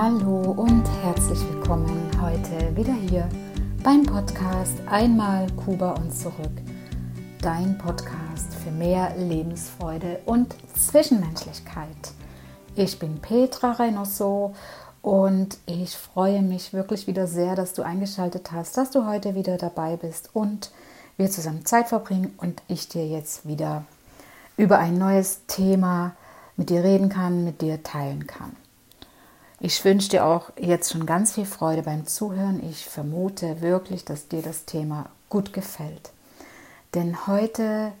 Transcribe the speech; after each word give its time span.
Hallo 0.00 0.52
und 0.52 0.84
herzlich 1.02 1.40
willkommen 1.50 2.08
heute 2.20 2.76
wieder 2.76 2.92
hier 2.92 3.28
beim 3.82 4.04
Podcast 4.04 4.74
Einmal 4.88 5.48
Kuba 5.56 5.94
und 5.94 6.14
zurück. 6.14 6.52
Dein 7.42 7.76
Podcast 7.78 8.54
für 8.62 8.70
mehr 8.70 9.16
Lebensfreude 9.16 10.20
und 10.24 10.54
Zwischenmenschlichkeit. 10.76 12.12
Ich 12.76 13.00
bin 13.00 13.18
Petra 13.18 13.72
Reynoso 13.72 14.54
und 15.02 15.58
ich 15.66 15.96
freue 15.96 16.42
mich 16.42 16.72
wirklich 16.72 17.08
wieder 17.08 17.26
sehr, 17.26 17.56
dass 17.56 17.74
du 17.74 17.82
eingeschaltet 17.82 18.52
hast, 18.52 18.76
dass 18.76 18.92
du 18.92 19.04
heute 19.04 19.34
wieder 19.34 19.56
dabei 19.56 19.96
bist 19.96 20.30
und 20.32 20.70
wir 21.16 21.28
zusammen 21.28 21.66
Zeit 21.66 21.88
verbringen 21.88 22.34
und 22.36 22.62
ich 22.68 22.88
dir 22.88 23.04
jetzt 23.04 23.48
wieder 23.48 23.84
über 24.56 24.78
ein 24.78 24.96
neues 24.96 25.44
Thema 25.48 26.14
mit 26.56 26.70
dir 26.70 26.84
reden 26.84 27.08
kann, 27.08 27.42
mit 27.42 27.62
dir 27.62 27.82
teilen 27.82 28.28
kann. 28.28 28.52
Ich 29.60 29.84
wünsche 29.84 30.10
dir 30.10 30.24
auch 30.24 30.50
jetzt 30.56 30.92
schon 30.92 31.04
ganz 31.04 31.34
viel 31.34 31.44
Freude 31.44 31.82
beim 31.82 32.06
Zuhören. 32.06 32.62
Ich 32.70 32.86
vermute 32.86 33.60
wirklich, 33.60 34.04
dass 34.04 34.28
dir 34.28 34.40
das 34.40 34.66
Thema 34.66 35.06
gut 35.28 35.52
gefällt. 35.52 36.12
Denn 36.94 37.26
heute 37.26 37.92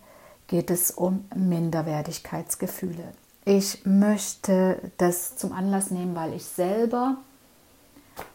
geht 0.46 0.70
es 0.70 0.92
um 0.92 1.24
Minderwertigkeitsgefühle. 1.34 3.12
Ich 3.44 3.84
möchte 3.84 4.78
das 4.98 5.36
zum 5.36 5.52
Anlass 5.52 5.90
nehmen, 5.90 6.14
weil 6.14 6.32
ich 6.32 6.44
selber 6.44 7.16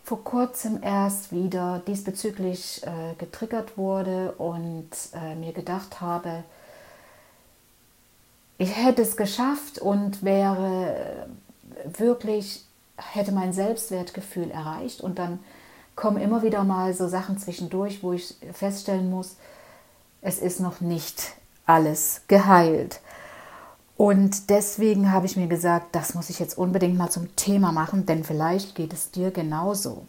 vor 0.04 0.22
kurzem 0.26 0.84
erst 0.84 1.32
wieder 1.32 1.82
diesbezüglich 1.88 2.82
äh, 2.84 3.16
getriggert 3.18 3.78
wurde 3.78 4.34
und 4.34 4.90
äh, 5.14 5.36
mir 5.36 5.54
gedacht 5.54 6.02
habe, 6.02 6.44
ich 8.58 8.76
hätte 8.76 9.02
es 9.02 9.16
geschafft 9.16 9.80
und 9.80 10.24
wäre 10.24 11.28
wirklich, 11.86 12.66
hätte 12.98 13.32
mein 13.32 13.54
Selbstwertgefühl 13.54 14.52
erreicht 14.52 15.02
und 15.02 15.20
dann 15.20 15.40
kommen 15.96 16.18
immer 16.18 16.42
wieder 16.44 16.64
mal 16.64 16.94
so 16.94 17.08
Sachen 17.08 17.38
zwischendurch, 17.38 18.04
wo 18.04 18.14
ich 18.14 18.36
feststellen 18.52 19.10
muss, 19.10 19.38
es 20.22 20.40
ist 20.40 20.60
noch 20.60 20.82
nicht 20.82 21.34
alles 21.66 22.22
geheilt. 22.28 23.00
Und 23.96 24.50
deswegen 24.50 25.12
habe 25.12 25.28
ich 25.28 25.38
mir 25.38 25.48
gesagt, 25.48 25.96
das 25.96 26.16
muss 26.16 26.30
ich 26.30 26.40
jetzt 26.40 26.58
unbedingt 26.58 26.98
mal 26.98 27.12
zum 27.12 27.36
Thema 27.36 27.72
machen, 27.72 28.06
denn 28.06 28.24
vielleicht 28.24 28.76
geht 28.76 28.92
es 28.92 29.12
dir 29.12 29.32
genauso. 29.32 30.06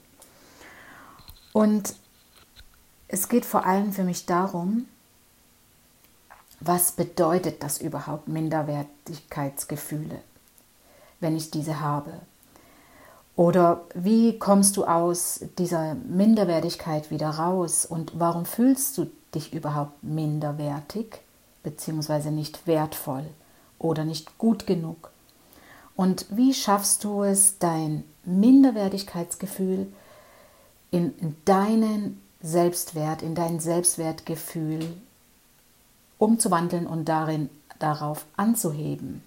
Und 1.52 1.94
es 3.08 3.28
geht 3.28 3.44
vor 3.44 3.66
allem 3.66 3.92
für 3.92 4.04
mich 4.04 4.26
darum, 4.26 4.86
was 6.60 6.92
bedeutet 6.92 7.62
das 7.62 7.78
überhaupt 7.78 8.26
Minderwertigkeitsgefühle, 8.26 10.20
wenn 11.20 11.36
ich 11.36 11.50
diese 11.50 11.80
habe? 11.80 12.14
Oder 13.36 13.82
wie 13.94 14.38
kommst 14.38 14.76
du 14.76 14.84
aus 14.84 15.40
dieser 15.58 15.94
Minderwertigkeit 15.94 17.10
wieder 17.10 17.30
raus 17.30 17.84
und 17.84 18.12
warum 18.14 18.46
fühlst 18.46 18.96
du 18.96 19.10
dich 19.34 19.52
überhaupt 19.52 20.02
minderwertig 20.04 21.20
bzw. 21.64 22.30
nicht 22.30 22.66
wertvoll 22.66 23.24
oder 23.78 24.04
nicht 24.04 24.38
gut 24.38 24.66
genug? 24.66 25.10
Und 25.96 26.26
wie 26.30 26.54
schaffst 26.54 27.02
du 27.04 27.22
es, 27.22 27.58
dein 27.58 28.04
Minderwertigkeitsgefühl 28.24 29.88
in, 30.90 31.16
in 31.18 31.36
deinen 31.44 32.20
Selbstwert, 32.40 33.22
in 33.22 33.34
dein 33.34 33.58
Selbstwertgefühl 33.58 34.96
umzuwandeln 36.18 36.86
und 36.86 37.08
darin 37.08 37.50
darauf 37.78 38.26
anzuheben. 38.36 39.22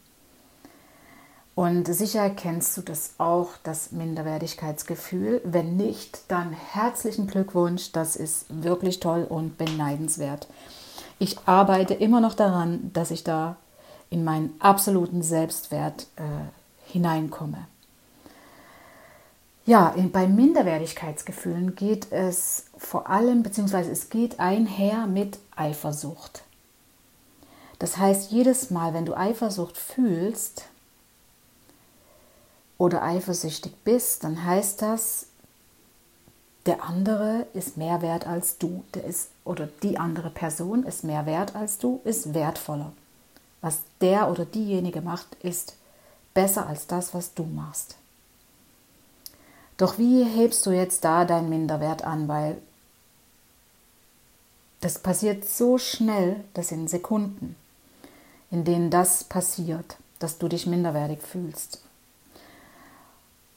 Und 1.57 1.87
sicher 1.87 2.29
kennst 2.29 2.77
du 2.77 2.83
das 2.83 3.15
auch, 3.17 3.49
das 3.63 3.91
Minderwertigkeitsgefühl. 3.91 5.41
Wenn 5.43 5.75
nicht, 5.75 6.19
dann 6.27 6.51
herzlichen 6.53 7.25
Glückwunsch. 7.25 7.91
Das 7.93 8.15
ist 8.15 8.45
wirklich 8.49 8.99
toll 8.99 9.25
und 9.27 9.57
beneidenswert. 9.57 10.47
Ich 11.17 11.39
arbeite 11.47 11.95
immer 11.95 12.21
noch 12.21 12.35
daran, 12.35 12.91
dass 12.93 13.09
ich 13.09 13.23
da 13.23 13.55
in 14.11 14.23
meinen 14.23 14.53
absoluten 14.59 15.23
Selbstwert 15.23 16.05
äh, 16.17 16.91
hineinkomme. 16.93 17.65
Ja, 19.65 19.95
bei 20.13 20.27
Minderwertigkeitsgefühlen 20.27 21.75
geht 21.75 22.11
es 22.11 22.65
vor 22.77 23.09
allem, 23.09 23.41
beziehungsweise 23.41 23.89
es 23.89 24.11
geht 24.11 24.39
einher 24.39 25.07
mit 25.07 25.39
Eifersucht. 25.55 26.43
Das 27.79 27.97
heißt, 27.97 28.31
jedes 28.31 28.69
Mal, 28.69 28.93
wenn 28.93 29.07
du 29.07 29.17
Eifersucht 29.17 29.75
fühlst 29.75 30.65
oder 32.77 33.03
eifersüchtig 33.03 33.73
bist, 33.83 34.23
dann 34.23 34.43
heißt 34.43 34.81
das, 34.81 35.27
der 36.65 36.83
andere 36.83 37.47
ist 37.53 37.77
mehr 37.77 38.01
wert 38.01 38.27
als 38.27 38.57
du. 38.57 38.83
Der 38.93 39.05
ist, 39.05 39.29
oder 39.45 39.67
die 39.83 39.97
andere 39.97 40.29
Person 40.29 40.83
ist 40.83 41.03
mehr 41.03 41.25
wert 41.25 41.55
als 41.55 41.77
du, 41.77 42.01
ist 42.03 42.33
wertvoller. 42.33 42.91
Was 43.61 43.79
der 44.01 44.29
oder 44.29 44.45
diejenige 44.45 45.01
macht, 45.01 45.35
ist 45.41 45.75
besser 46.33 46.67
als 46.67 46.87
das, 46.87 47.13
was 47.13 47.33
du 47.33 47.43
machst. 47.43 47.95
Doch 49.77 49.97
wie 49.97 50.23
hebst 50.23 50.65
du 50.65 50.71
jetzt 50.71 51.03
da 51.03 51.25
deinen 51.25 51.49
Minderwert 51.49 52.03
an? 52.03 52.27
Weil 52.27 52.57
das 54.81 54.99
passiert 54.99 55.45
so 55.45 55.77
schnell, 55.77 56.43
das 56.53 56.67
sind 56.69 56.89
Sekunden 56.89 57.55
in 58.51 58.63
denen 58.63 58.89
das 58.89 59.23
passiert, 59.23 59.97
dass 60.19 60.37
du 60.37 60.47
dich 60.47 60.65
minderwertig 60.65 61.21
fühlst. 61.21 61.81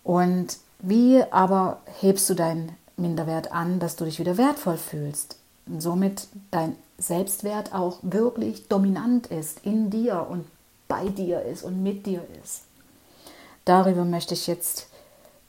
Und 0.04 0.58
wie 0.80 1.22
aber 1.30 1.80
hebst 2.00 2.28
du 2.30 2.34
deinen 2.34 2.72
Minderwert 2.96 3.52
an, 3.52 3.80
dass 3.80 3.96
du 3.96 4.04
dich 4.04 4.18
wieder 4.18 4.36
wertvoll 4.36 4.76
fühlst 4.76 5.36
und 5.66 5.80
somit 5.80 6.28
dein 6.50 6.76
Selbstwert 6.98 7.74
auch 7.74 7.98
wirklich 8.02 8.68
dominant 8.68 9.26
ist, 9.28 9.64
in 9.64 9.90
dir 9.90 10.26
und 10.28 10.44
bei 10.88 11.08
dir 11.08 11.42
ist 11.42 11.62
und 11.62 11.82
mit 11.82 12.06
dir 12.06 12.22
ist. 12.42 12.62
Darüber 13.64 14.04
möchte 14.04 14.34
ich 14.34 14.46
jetzt 14.46 14.88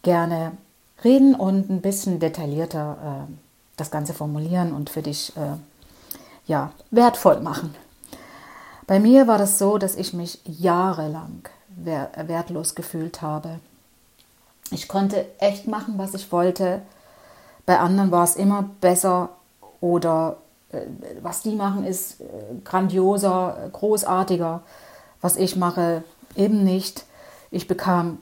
gerne 0.03 0.53
reden 1.03 1.35
und 1.35 1.69
ein 1.69 1.81
bisschen 1.81 2.19
detaillierter 2.19 3.27
äh, 3.29 3.33
das 3.77 3.91
Ganze 3.91 4.13
formulieren 4.13 4.73
und 4.73 4.89
für 4.89 5.01
dich 5.01 5.35
äh, 5.35 5.57
ja, 6.45 6.71
wertvoll 6.91 7.39
machen. 7.39 7.75
Bei 8.87 8.99
mir 8.99 9.27
war 9.27 9.37
das 9.37 9.57
so, 9.57 9.77
dass 9.77 9.95
ich 9.95 10.13
mich 10.13 10.39
jahrelang 10.45 11.43
wertlos 11.77 12.75
gefühlt 12.75 13.21
habe. 13.21 13.59
Ich 14.71 14.87
konnte 14.87 15.25
echt 15.39 15.67
machen, 15.67 15.95
was 15.97 16.13
ich 16.13 16.31
wollte. 16.31 16.81
Bei 17.65 17.79
anderen 17.79 18.11
war 18.11 18.23
es 18.23 18.35
immer 18.35 18.69
besser 18.79 19.29
oder 19.81 20.37
äh, 20.71 20.81
was 21.21 21.41
die 21.41 21.55
machen 21.55 21.85
ist 21.85 22.21
äh, 22.21 22.25
grandioser, 22.63 23.69
großartiger. 23.71 24.61
Was 25.21 25.35
ich 25.35 25.55
mache, 25.55 26.03
eben 26.35 26.63
nicht. 26.63 27.05
Ich 27.51 27.67
bekam 27.67 28.19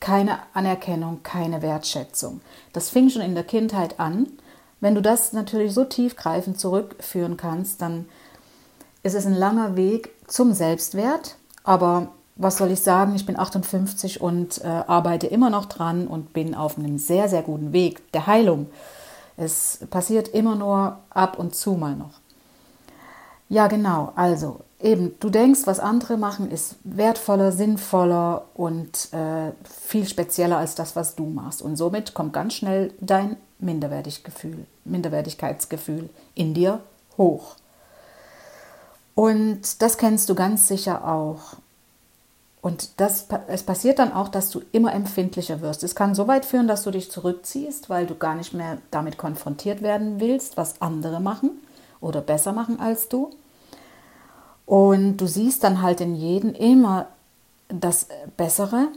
keine 0.00 0.38
Anerkennung, 0.54 1.22
keine 1.22 1.62
Wertschätzung. 1.62 2.40
Das 2.72 2.90
fing 2.90 3.10
schon 3.10 3.22
in 3.22 3.34
der 3.34 3.44
Kindheit 3.44 3.98
an. 3.98 4.28
Wenn 4.80 4.94
du 4.94 5.02
das 5.02 5.32
natürlich 5.32 5.74
so 5.74 5.84
tiefgreifend 5.84 6.60
zurückführen 6.60 7.36
kannst, 7.36 7.82
dann 7.82 8.06
es 9.02 9.14
ist 9.14 9.26
ein 9.26 9.34
langer 9.34 9.76
Weg 9.76 10.10
zum 10.26 10.52
Selbstwert, 10.52 11.36
aber 11.64 12.08
was 12.36 12.58
soll 12.58 12.70
ich 12.70 12.80
sagen, 12.80 13.14
ich 13.14 13.26
bin 13.26 13.38
58 13.38 14.20
und 14.20 14.62
äh, 14.62 14.66
arbeite 14.66 15.26
immer 15.26 15.50
noch 15.50 15.64
dran 15.64 16.06
und 16.06 16.32
bin 16.32 16.54
auf 16.54 16.78
einem 16.78 16.98
sehr, 16.98 17.28
sehr 17.28 17.42
guten 17.42 17.72
Weg 17.72 18.12
der 18.12 18.26
Heilung. 18.26 18.68
Es 19.36 19.80
passiert 19.90 20.28
immer 20.28 20.54
nur 20.54 20.98
ab 21.10 21.38
und 21.38 21.54
zu 21.54 21.72
mal 21.72 21.96
noch. 21.96 22.20
Ja, 23.48 23.68
genau. 23.68 24.12
Also 24.16 24.60
eben, 24.80 25.14
du 25.20 25.30
denkst, 25.30 25.60
was 25.64 25.80
andere 25.80 26.16
machen, 26.16 26.50
ist 26.50 26.76
wertvoller, 26.84 27.52
sinnvoller 27.52 28.46
und 28.54 29.12
äh, 29.12 29.52
viel 29.64 30.06
spezieller 30.06 30.58
als 30.58 30.74
das, 30.74 30.96
was 30.96 31.14
du 31.14 31.24
machst. 31.26 31.62
Und 31.62 31.76
somit 31.76 32.12
kommt 32.12 32.32
ganz 32.32 32.54
schnell 32.54 32.92
dein 33.00 33.36
Minderwertigkeitsgefühl, 33.58 34.66
Minderwertigkeitsgefühl 34.84 36.10
in 36.34 36.54
dir 36.54 36.80
hoch. 37.16 37.56
Und 39.14 39.80
das 39.80 39.96
kennst 39.96 40.28
du 40.28 40.34
ganz 40.34 40.68
sicher 40.68 41.06
auch. 41.08 41.56
Und 42.66 42.98
das, 42.98 43.28
es 43.46 43.62
passiert 43.62 44.00
dann 44.00 44.12
auch, 44.12 44.26
dass 44.26 44.50
du 44.50 44.60
immer 44.72 44.92
empfindlicher 44.92 45.60
wirst. 45.60 45.84
Es 45.84 45.94
kann 45.94 46.16
so 46.16 46.26
weit 46.26 46.44
führen, 46.44 46.66
dass 46.66 46.82
du 46.82 46.90
dich 46.90 47.12
zurückziehst, 47.12 47.88
weil 47.88 48.08
du 48.08 48.16
gar 48.16 48.34
nicht 48.34 48.54
mehr 48.54 48.78
damit 48.90 49.18
konfrontiert 49.18 49.82
werden 49.82 50.18
willst, 50.18 50.56
was 50.56 50.82
andere 50.82 51.20
machen 51.20 51.50
oder 52.00 52.20
besser 52.20 52.52
machen 52.52 52.80
als 52.80 53.08
du. 53.08 53.30
Und 54.66 55.18
du 55.18 55.28
siehst 55.28 55.62
dann 55.62 55.80
halt 55.80 56.00
in 56.00 56.16
jedem 56.16 56.54
immer 56.54 57.06
das 57.68 58.08
Bessere 58.36 58.88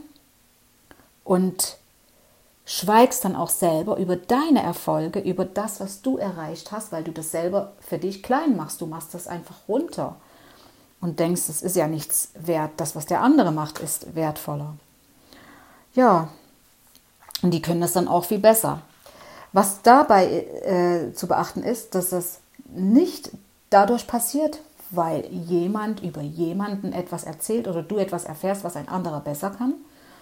und 1.22 1.76
schweigst 2.64 3.24
dann 3.24 3.36
auch 3.36 3.50
selber 3.50 3.98
über 3.98 4.16
deine 4.16 4.64
Erfolge, 4.64 5.20
über 5.20 5.44
das, 5.44 5.78
was 5.78 6.02
du 6.02 6.18
erreicht 6.18 6.72
hast, 6.72 6.90
weil 6.90 7.04
du 7.04 7.12
das 7.12 7.30
selber 7.30 7.74
für 7.78 7.98
dich 7.98 8.24
klein 8.24 8.56
machst. 8.56 8.80
Du 8.80 8.86
machst 8.86 9.14
das 9.14 9.28
einfach 9.28 9.68
runter 9.68 10.16
und 11.00 11.18
denkst, 11.18 11.48
es 11.48 11.62
ist 11.62 11.76
ja 11.76 11.86
nichts 11.86 12.30
wert. 12.34 12.72
Das, 12.76 12.94
was 12.94 13.06
der 13.06 13.22
andere 13.22 13.52
macht, 13.52 13.78
ist 13.78 14.14
wertvoller. 14.14 14.74
Ja, 15.94 16.28
Und 17.42 17.52
die 17.52 17.62
können 17.62 17.80
das 17.80 17.92
dann 17.92 18.08
auch 18.08 18.24
viel 18.24 18.38
besser. 18.38 18.82
Was 19.52 19.82
dabei 19.82 20.26
äh, 20.26 21.12
zu 21.14 21.26
beachten 21.26 21.62
ist, 21.62 21.94
dass 21.94 22.10
das 22.10 22.38
nicht 22.66 23.30
dadurch 23.70 24.06
passiert, 24.06 24.60
weil 24.90 25.26
jemand 25.26 26.02
über 26.02 26.20
jemanden 26.20 26.92
etwas 26.92 27.24
erzählt 27.24 27.66
oder 27.66 27.82
du 27.82 27.98
etwas 27.98 28.24
erfährst, 28.24 28.64
was 28.64 28.76
ein 28.76 28.88
anderer 28.88 29.20
besser 29.20 29.50
kann 29.50 29.74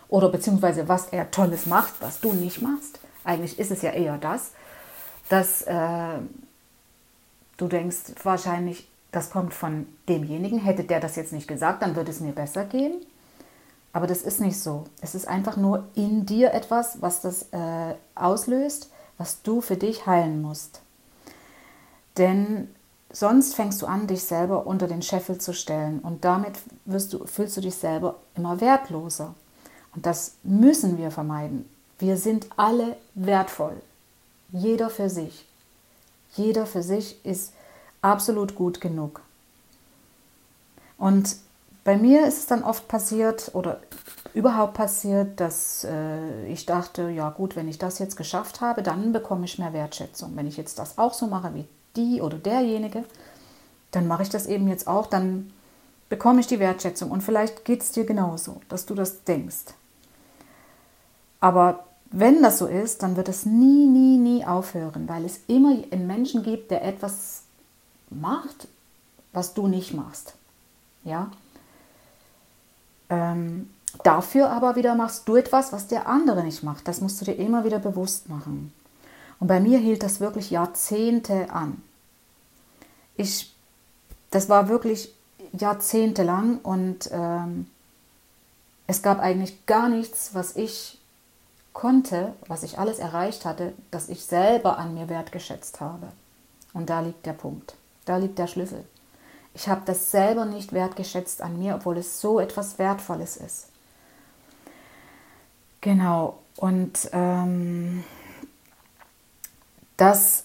oder 0.08 0.28
beziehungsweise 0.28 0.88
was 0.88 1.08
er 1.08 1.30
Tolles 1.30 1.66
macht, 1.66 1.94
was 2.00 2.20
du 2.20 2.32
nicht 2.32 2.62
machst. 2.62 3.00
Eigentlich 3.24 3.58
ist 3.58 3.70
es 3.70 3.82
ja 3.82 3.90
eher 3.90 4.18
das, 4.18 4.52
dass 5.28 5.62
äh, 5.62 6.18
du 7.56 7.68
denkst, 7.68 8.14
wahrscheinlich, 8.22 8.88
das 9.12 9.30
kommt 9.30 9.54
von 9.54 9.86
demjenigen. 10.08 10.58
Hätte 10.58 10.84
der 10.84 11.00
das 11.00 11.16
jetzt 11.16 11.32
nicht 11.32 11.48
gesagt, 11.48 11.82
dann 11.82 11.96
würde 11.96 12.10
es 12.10 12.20
mir 12.20 12.32
besser 12.32 12.64
gehen. 12.64 13.00
Aber 13.92 14.06
das 14.06 14.22
ist 14.22 14.40
nicht 14.40 14.60
so. 14.60 14.84
Es 15.00 15.14
ist 15.14 15.26
einfach 15.26 15.56
nur 15.56 15.84
in 15.94 16.26
dir 16.26 16.52
etwas, 16.52 17.00
was 17.00 17.20
das 17.20 17.44
äh, 17.52 17.94
auslöst, 18.14 18.90
was 19.16 19.42
du 19.42 19.60
für 19.60 19.76
dich 19.76 20.06
heilen 20.06 20.42
musst. 20.42 20.82
Denn 22.18 22.68
sonst 23.10 23.54
fängst 23.54 23.80
du 23.80 23.86
an, 23.86 24.06
dich 24.06 24.22
selber 24.22 24.66
unter 24.66 24.86
den 24.86 25.02
Scheffel 25.02 25.38
zu 25.38 25.54
stellen 25.54 26.00
und 26.00 26.24
damit 26.24 26.58
du, 26.84 27.26
fühlst 27.26 27.56
du 27.56 27.60
dich 27.60 27.74
selber 27.74 28.16
immer 28.34 28.60
wertloser. 28.60 29.34
Und 29.94 30.04
das 30.04 30.34
müssen 30.42 30.98
wir 30.98 31.10
vermeiden. 31.10 31.68
Wir 31.98 32.16
sind 32.16 32.46
alle 32.56 32.96
wertvoll. 33.14 33.80
Jeder 34.52 34.90
für 34.90 35.08
sich. 35.08 35.46
Jeder 36.34 36.66
für 36.66 36.82
sich 36.82 37.24
ist 37.24 37.52
absolut 38.08 38.54
gut 38.54 38.80
genug. 38.80 39.20
Und 40.96 41.36
bei 41.84 41.96
mir 41.96 42.26
ist 42.26 42.38
es 42.38 42.46
dann 42.46 42.64
oft 42.64 42.88
passiert 42.88 43.50
oder 43.54 43.80
überhaupt 44.34 44.74
passiert, 44.74 45.40
dass 45.40 45.84
äh, 45.84 46.46
ich 46.46 46.66
dachte, 46.66 47.08
ja 47.10 47.30
gut, 47.30 47.56
wenn 47.56 47.68
ich 47.68 47.78
das 47.78 47.98
jetzt 47.98 48.16
geschafft 48.16 48.60
habe, 48.60 48.82
dann 48.82 49.12
bekomme 49.12 49.44
ich 49.44 49.58
mehr 49.58 49.72
Wertschätzung. 49.72 50.32
Wenn 50.34 50.46
ich 50.46 50.56
jetzt 50.56 50.78
das 50.78 50.98
auch 50.98 51.14
so 51.14 51.26
mache 51.26 51.54
wie 51.54 51.64
die 51.96 52.20
oder 52.20 52.36
derjenige, 52.36 53.04
dann 53.90 54.06
mache 54.06 54.22
ich 54.22 54.28
das 54.28 54.46
eben 54.46 54.68
jetzt 54.68 54.86
auch, 54.86 55.06
dann 55.06 55.50
bekomme 56.08 56.40
ich 56.40 56.46
die 56.46 56.60
Wertschätzung. 56.60 57.10
Und 57.10 57.22
vielleicht 57.22 57.64
geht 57.64 57.82
es 57.82 57.92
dir 57.92 58.04
genauso, 58.04 58.60
dass 58.68 58.86
du 58.86 58.94
das 58.94 59.24
denkst. 59.24 59.74
Aber 61.40 61.84
wenn 62.10 62.42
das 62.42 62.58
so 62.58 62.66
ist, 62.66 63.02
dann 63.02 63.16
wird 63.16 63.28
es 63.28 63.46
nie, 63.46 63.86
nie, 63.86 64.18
nie 64.18 64.44
aufhören, 64.44 65.08
weil 65.08 65.24
es 65.24 65.40
immer 65.46 65.76
einen 65.90 66.06
Menschen 66.06 66.42
gibt, 66.42 66.70
der 66.70 66.84
etwas 66.84 67.44
macht, 68.10 68.68
was 69.32 69.54
du 69.54 69.66
nicht 69.68 69.94
machst. 69.94 70.34
Ja. 71.04 71.30
Ähm, 73.10 73.70
dafür 74.02 74.50
aber 74.50 74.76
wieder 74.76 74.94
machst 74.94 75.28
du 75.28 75.36
etwas, 75.36 75.72
was 75.72 75.86
der 75.86 76.08
andere 76.08 76.44
nicht 76.44 76.62
macht. 76.62 76.88
Das 76.88 77.00
musst 77.00 77.20
du 77.20 77.24
dir 77.24 77.34
immer 77.34 77.64
wieder 77.64 77.78
bewusst 77.78 78.28
machen. 78.28 78.72
Und 79.40 79.46
bei 79.46 79.60
mir 79.60 79.78
hielt 79.78 80.02
das 80.02 80.20
wirklich 80.20 80.50
Jahrzehnte 80.50 81.50
an. 81.50 81.82
Ich, 83.16 83.54
das 84.30 84.48
war 84.48 84.68
wirklich 84.68 85.14
jahrzehntelang 85.52 86.58
und 86.58 87.08
ähm, 87.12 87.68
es 88.86 89.02
gab 89.02 89.20
eigentlich 89.20 89.66
gar 89.66 89.88
nichts, 89.88 90.34
was 90.34 90.56
ich 90.56 90.98
konnte, 91.72 92.34
was 92.48 92.62
ich 92.62 92.78
alles 92.78 92.98
erreicht 92.98 93.44
hatte, 93.44 93.72
dass 93.90 94.08
ich 94.08 94.24
selber 94.24 94.78
an 94.78 94.94
mir 94.94 95.08
wertgeschätzt 95.08 95.80
habe. 95.80 96.08
Und 96.72 96.90
da 96.90 97.00
liegt 97.00 97.24
der 97.24 97.34
Punkt. 97.34 97.74
Da 98.08 98.16
liegt 98.16 98.38
der 98.38 98.46
Schlüssel. 98.46 98.84
Ich 99.52 99.68
habe 99.68 99.82
das 99.84 100.10
selber 100.10 100.46
nicht 100.46 100.72
wertgeschätzt 100.72 101.42
an 101.42 101.58
mir, 101.58 101.74
obwohl 101.74 101.98
es 101.98 102.20
so 102.20 102.40
etwas 102.40 102.78
Wertvolles 102.78 103.36
ist. 103.36 103.66
Genau. 105.80 106.38
Und 106.56 107.10
ähm, 107.12 108.04
das, 109.98 110.44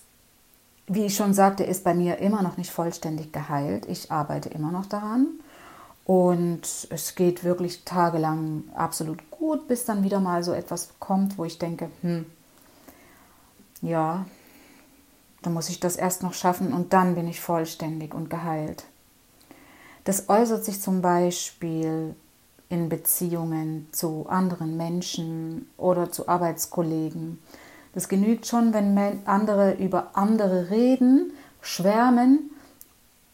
wie 0.88 1.06
ich 1.06 1.15
schon 1.15 1.33
sagte, 1.33 1.63
ist 1.63 1.83
bei 1.83 1.94
mir 1.94 2.18
immer 2.18 2.42
noch 2.42 2.57
nicht 2.57 2.71
vollständig 2.71 3.31
geheilt. 3.31 3.86
Ich 3.88 4.12
arbeite 4.12 4.50
immer 4.50 4.71
noch 4.71 4.88
daran. 4.88 5.27
Und 6.06 6.88
es 6.89 7.15
geht 7.15 7.45
wirklich 7.45 7.86
tagelang 7.86 8.63
absolut 8.75 9.31
gut, 9.31 9.69
bis 9.69 9.86
dann 9.86 10.04
wieder 10.04 10.19
mal 10.19 10.44
so 10.44 10.51
etwas 10.51 10.89
kommt, 11.00 11.38
wo 11.38 11.45
ich 11.45 11.60
denke, 11.60 11.89
hm, 12.01 12.25
ja, 13.81 14.25
dann 15.43 15.53
muss 15.53 15.69
ich 15.69 15.79
das 15.79 15.95
erst 15.95 16.23
noch 16.23 16.33
schaffen 16.33 16.73
und 16.73 16.93
dann 16.93 17.15
bin 17.15 17.27
ich 17.27 17.39
vollständig 17.39 18.13
und 18.13 18.29
geheilt. 18.29 18.85
Das 20.05 20.27
äußert 20.29 20.65
sich 20.65 20.81
zum 20.81 21.01
Beispiel 21.01 22.15
in 22.69 22.89
Beziehungen 22.89 23.87
zu 23.91 24.25
anderen 24.27 24.75
Menschen 24.75 25.69
oder 25.77 26.11
zu 26.11 26.27
Arbeitskollegen. 26.27 27.39
Das 27.93 28.09
genügt 28.09 28.47
schon, 28.47 28.73
wenn 28.73 28.97
andere 29.25 29.73
über 29.73 30.09
andere 30.13 30.71
reden, 30.71 31.31
schwärmen 31.61 32.49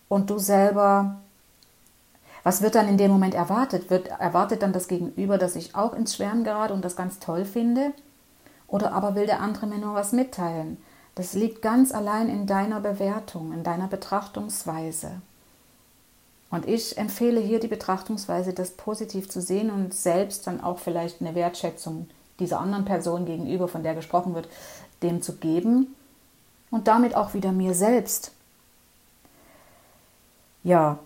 und 0.09 0.29
du 0.29 0.37
selber, 0.37 1.21
was 2.43 2.61
wird 2.61 2.75
dann 2.75 2.87
in 2.87 2.97
dem 2.97 3.11
Moment 3.11 3.33
erwartet? 3.33 3.89
Wird 3.89 4.07
erwartet 4.07 4.61
dann 4.61 4.73
das 4.73 4.87
Gegenüber, 4.87 5.37
dass 5.37 5.55
ich 5.55 5.75
auch 5.75 5.93
ins 5.93 6.15
Schwärmen 6.15 6.43
gerate 6.43 6.73
und 6.73 6.83
das 6.83 6.95
ganz 6.95 7.19
toll 7.19 7.45
finde? 7.45 7.93
Oder 8.67 8.91
aber 8.93 9.15
will 9.15 9.25
der 9.25 9.39
andere 9.39 9.65
mir 9.65 9.77
nur 9.77 9.93
was 9.93 10.11
mitteilen? 10.11 10.77
Das 11.15 11.33
liegt 11.33 11.61
ganz 11.61 11.91
allein 11.91 12.29
in 12.29 12.47
deiner 12.47 12.79
Bewertung, 12.79 13.51
in 13.51 13.63
deiner 13.63 13.87
Betrachtungsweise. 13.87 15.21
Und 16.51 16.67
ich 16.67 16.97
empfehle 16.97 17.39
hier 17.39 17.59
die 17.59 17.67
Betrachtungsweise, 17.67 18.53
das 18.53 18.71
positiv 18.71 19.29
zu 19.29 19.41
sehen 19.41 19.69
und 19.69 19.93
selbst 19.93 20.47
dann 20.47 20.61
auch 20.61 20.79
vielleicht 20.79 21.21
eine 21.21 21.35
Wertschätzung 21.35 22.09
dieser 22.39 22.59
anderen 22.59 22.85
Person 22.85 23.25
gegenüber, 23.25 23.67
von 23.67 23.83
der 23.83 23.95
gesprochen 23.95 24.33
wird, 24.33 24.47
dem 25.03 25.21
zu 25.21 25.35
geben 25.35 25.93
und 26.71 26.87
damit 26.87 27.15
auch 27.15 27.33
wieder 27.33 27.51
mir 27.51 27.73
selbst. 27.73 28.31
Ja, 30.63 30.99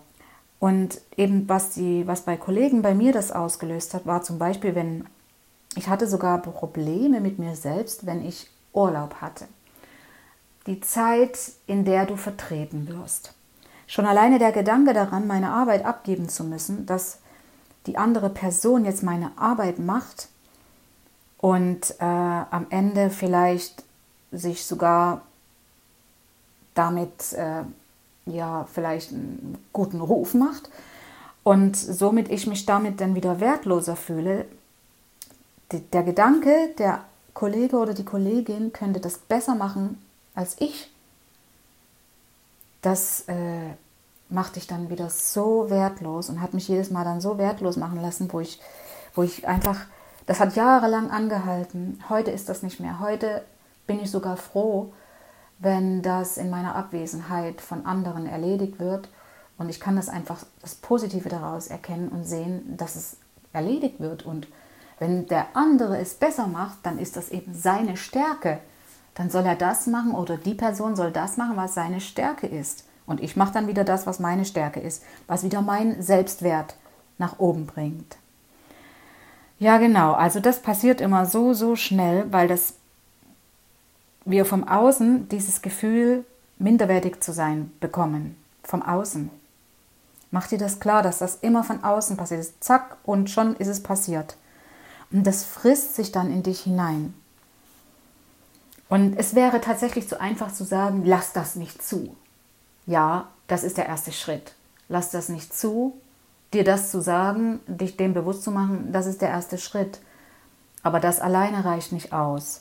und 0.60 1.00
eben 1.16 1.48
was, 1.48 1.70
die, 1.70 2.06
was 2.06 2.22
bei 2.22 2.36
Kollegen 2.36 2.82
bei 2.82 2.94
mir 2.94 3.12
das 3.12 3.32
ausgelöst 3.32 3.92
hat, 3.92 4.06
war 4.06 4.22
zum 4.22 4.38
Beispiel, 4.38 4.74
wenn 4.74 5.06
ich 5.76 5.88
hatte 5.88 6.06
sogar 6.06 6.40
Probleme 6.40 7.20
mit 7.20 7.38
mir 7.40 7.56
selbst, 7.56 8.06
wenn 8.06 8.24
ich 8.24 8.48
Urlaub 8.72 9.16
hatte 9.16 9.46
die 10.66 10.80
Zeit, 10.80 11.52
in 11.66 11.84
der 11.84 12.06
du 12.06 12.16
vertreten 12.16 12.88
wirst. 12.88 13.34
Schon 13.86 14.06
alleine 14.06 14.38
der 14.38 14.52
Gedanke 14.52 14.94
daran, 14.94 15.26
meine 15.26 15.50
Arbeit 15.50 15.84
abgeben 15.84 16.28
zu 16.28 16.44
müssen, 16.44 16.86
dass 16.86 17.18
die 17.86 17.98
andere 17.98 18.30
Person 18.30 18.84
jetzt 18.84 19.02
meine 19.02 19.32
Arbeit 19.36 19.78
macht 19.78 20.28
und 21.38 21.94
äh, 21.98 22.04
am 22.04 22.66
Ende 22.70 23.10
vielleicht 23.10 23.84
sich 24.32 24.64
sogar 24.64 25.20
damit 26.74 27.34
äh, 27.34 27.62
ja 28.26 28.66
vielleicht 28.72 29.12
einen 29.12 29.58
guten 29.72 30.00
Ruf 30.00 30.32
macht 30.32 30.70
und 31.42 31.76
somit 31.76 32.30
ich 32.30 32.46
mich 32.46 32.64
damit 32.64 33.00
dann 33.00 33.14
wieder 33.14 33.38
wertloser 33.38 33.96
fühle. 33.96 34.46
Die, 35.72 35.80
der 35.80 36.02
Gedanke, 36.02 36.70
der 36.78 37.04
Kollege 37.34 37.76
oder 37.76 37.92
die 37.92 38.04
Kollegin 38.04 38.72
könnte 38.72 39.00
das 39.00 39.18
besser 39.18 39.54
machen 39.54 39.98
als 40.34 40.56
ich. 40.60 40.90
Das 42.82 43.24
äh, 43.28 43.74
macht 44.28 44.56
dich 44.56 44.66
dann 44.66 44.90
wieder 44.90 45.08
so 45.10 45.70
wertlos 45.70 46.28
und 46.28 46.40
hat 46.40 46.54
mich 46.54 46.68
jedes 46.68 46.90
Mal 46.90 47.04
dann 47.04 47.20
so 47.20 47.38
wertlos 47.38 47.76
machen 47.76 48.00
lassen, 48.00 48.32
wo 48.32 48.40
ich, 48.40 48.60
wo 49.14 49.22
ich 49.22 49.46
einfach, 49.46 49.80
das 50.26 50.40
hat 50.40 50.56
jahrelang 50.56 51.10
angehalten. 51.10 52.02
Heute 52.08 52.30
ist 52.30 52.48
das 52.48 52.62
nicht 52.62 52.80
mehr. 52.80 53.00
Heute 53.00 53.44
bin 53.86 54.00
ich 54.00 54.10
sogar 54.10 54.36
froh, 54.36 54.92
wenn 55.58 56.02
das 56.02 56.36
in 56.36 56.50
meiner 56.50 56.74
Abwesenheit 56.74 57.60
von 57.60 57.86
anderen 57.86 58.26
erledigt 58.26 58.78
wird. 58.78 59.08
Und 59.56 59.68
ich 59.68 59.80
kann 59.80 59.96
das 59.96 60.08
einfach, 60.08 60.44
das 60.62 60.74
Positive 60.74 61.28
daraus 61.28 61.68
erkennen 61.68 62.08
und 62.08 62.24
sehen, 62.24 62.76
dass 62.76 62.96
es 62.96 63.16
erledigt 63.52 64.00
wird. 64.00 64.24
Und 64.24 64.48
wenn 64.98 65.26
der 65.26 65.46
andere 65.54 65.98
es 65.98 66.14
besser 66.14 66.48
macht, 66.48 66.78
dann 66.82 66.98
ist 66.98 67.16
das 67.16 67.28
eben 67.30 67.54
seine 67.54 67.96
Stärke 67.96 68.60
dann 69.14 69.30
soll 69.30 69.44
er 69.46 69.56
das 69.56 69.86
machen 69.86 70.12
oder 70.12 70.36
die 70.36 70.54
Person 70.54 70.96
soll 70.96 71.10
das 71.10 71.36
machen, 71.36 71.56
was 71.56 71.74
seine 71.74 72.00
Stärke 72.00 72.46
ist. 72.46 72.84
Und 73.06 73.20
ich 73.20 73.36
mache 73.36 73.52
dann 73.52 73.68
wieder 73.68 73.84
das, 73.84 74.06
was 74.06 74.18
meine 74.18 74.44
Stärke 74.44 74.80
ist, 74.80 75.02
was 75.26 75.44
wieder 75.44 75.62
meinen 75.62 76.02
Selbstwert 76.02 76.76
nach 77.18 77.38
oben 77.38 77.66
bringt. 77.66 78.16
Ja, 79.58 79.78
genau. 79.78 80.12
Also 80.12 80.40
das 80.40 80.60
passiert 80.60 81.00
immer 81.00 81.26
so, 81.26 81.54
so 81.54 81.76
schnell, 81.76 82.26
weil 82.32 82.48
das 82.48 82.74
wir 84.24 84.44
vom 84.44 84.66
Außen 84.66 85.28
dieses 85.28 85.62
Gefühl, 85.62 86.24
minderwertig 86.58 87.22
zu 87.22 87.32
sein, 87.32 87.70
bekommen. 87.80 88.36
Vom 88.62 88.82
Außen. 88.82 89.30
Mach 90.30 90.48
dir 90.48 90.58
das 90.58 90.80
klar, 90.80 91.02
dass 91.02 91.18
das 91.18 91.36
immer 91.36 91.62
von 91.62 91.84
außen 91.84 92.16
passiert 92.16 92.40
ist. 92.40 92.64
Zack, 92.64 92.96
und 93.04 93.30
schon 93.30 93.54
ist 93.56 93.68
es 93.68 93.82
passiert. 93.82 94.36
Und 95.12 95.26
das 95.26 95.44
frisst 95.44 95.94
sich 95.94 96.10
dann 96.10 96.32
in 96.32 96.42
dich 96.42 96.62
hinein. 96.62 97.14
Und 98.94 99.18
es 99.18 99.34
wäre 99.34 99.60
tatsächlich 99.60 100.08
zu 100.08 100.20
einfach 100.20 100.52
zu 100.52 100.62
sagen, 100.62 101.02
lass 101.04 101.32
das 101.32 101.56
nicht 101.56 101.82
zu. 101.82 102.14
Ja, 102.86 103.26
das 103.48 103.64
ist 103.64 103.76
der 103.76 103.86
erste 103.86 104.12
Schritt. 104.12 104.54
Lass 104.88 105.10
das 105.10 105.28
nicht 105.28 105.52
zu. 105.52 105.94
Dir 106.52 106.62
das 106.62 106.92
zu 106.92 107.02
sagen, 107.02 107.58
dich 107.66 107.96
dem 107.96 108.14
bewusst 108.14 108.44
zu 108.44 108.52
machen, 108.52 108.92
das 108.92 109.06
ist 109.06 109.20
der 109.20 109.30
erste 109.30 109.58
Schritt. 109.58 109.98
Aber 110.84 111.00
das 111.00 111.18
alleine 111.18 111.64
reicht 111.64 111.90
nicht 111.90 112.12
aus. 112.12 112.60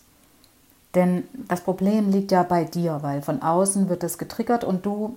Denn 0.95 1.27
das 1.47 1.61
Problem 1.61 2.09
liegt 2.09 2.31
ja 2.31 2.41
bei 2.41 2.63
dir, 2.63 3.03
weil 3.03 3.21
von 3.21 3.43
außen 3.43 3.87
wird 3.87 4.03
es 4.03 4.17
getriggert 4.17 4.63
und 4.63 4.87
du 4.87 5.15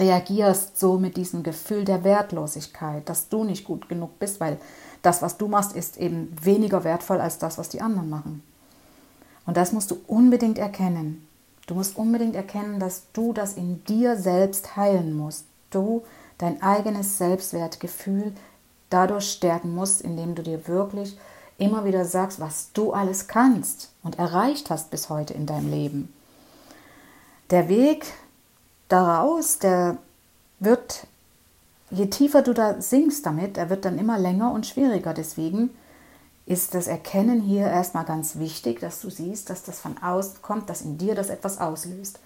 reagierst 0.00 0.80
so 0.80 0.98
mit 0.98 1.16
diesem 1.16 1.44
Gefühl 1.44 1.84
der 1.84 2.02
Wertlosigkeit, 2.02 3.08
dass 3.08 3.28
du 3.28 3.44
nicht 3.44 3.64
gut 3.64 3.88
genug 3.88 4.18
bist, 4.18 4.40
weil 4.40 4.58
das, 5.02 5.22
was 5.22 5.38
du 5.38 5.46
machst, 5.46 5.76
ist 5.76 5.96
eben 5.96 6.36
weniger 6.42 6.82
wertvoll 6.82 7.20
als 7.20 7.38
das, 7.38 7.56
was 7.56 7.68
die 7.68 7.82
anderen 7.82 8.10
machen. 8.10 8.42
Und 9.46 9.56
das 9.56 9.72
musst 9.72 9.90
du 9.90 9.98
unbedingt 10.06 10.58
erkennen. 10.58 11.26
Du 11.66 11.74
musst 11.74 11.96
unbedingt 11.96 12.36
erkennen, 12.36 12.78
dass 12.78 13.04
du 13.12 13.32
das 13.32 13.54
in 13.54 13.84
dir 13.84 14.16
selbst 14.16 14.76
heilen 14.76 15.16
musst. 15.16 15.46
Du 15.70 16.02
dein 16.38 16.62
eigenes 16.62 17.18
Selbstwertgefühl 17.18 18.32
dadurch 18.90 19.30
stärken 19.30 19.74
musst, 19.74 20.02
indem 20.02 20.34
du 20.34 20.42
dir 20.42 20.68
wirklich 20.68 21.16
immer 21.58 21.84
wieder 21.84 22.04
sagst, 22.04 22.38
was 22.40 22.72
du 22.72 22.92
alles 22.92 23.28
kannst 23.28 23.90
und 24.02 24.18
erreicht 24.18 24.70
hast 24.70 24.90
bis 24.90 25.08
heute 25.08 25.34
in 25.34 25.46
deinem 25.46 25.70
Leben. 25.70 26.12
Der 27.50 27.68
Weg 27.68 28.06
daraus, 28.88 29.58
der 29.58 29.96
wird, 30.58 31.06
je 31.90 32.06
tiefer 32.06 32.42
du 32.42 32.52
da 32.52 32.80
singst 32.80 33.24
damit, 33.24 33.56
er 33.56 33.70
wird 33.70 33.84
dann 33.84 33.98
immer 33.98 34.18
länger 34.18 34.52
und 34.52 34.66
schwieriger. 34.66 35.14
Deswegen 35.14 35.70
ist 36.46 36.74
das 36.74 36.86
Erkennen 36.86 37.40
hier 37.40 37.66
erstmal 37.66 38.04
ganz 38.04 38.38
wichtig, 38.38 38.78
dass 38.78 39.00
du 39.00 39.10
siehst, 39.10 39.50
dass 39.50 39.64
das 39.64 39.80
von 39.80 39.98
außen 39.98 40.42
kommt, 40.42 40.70
dass 40.70 40.80
in 40.80 40.96
dir 40.96 41.16
das 41.16 41.28
etwas 41.28 41.58
auslöst. 41.58 42.20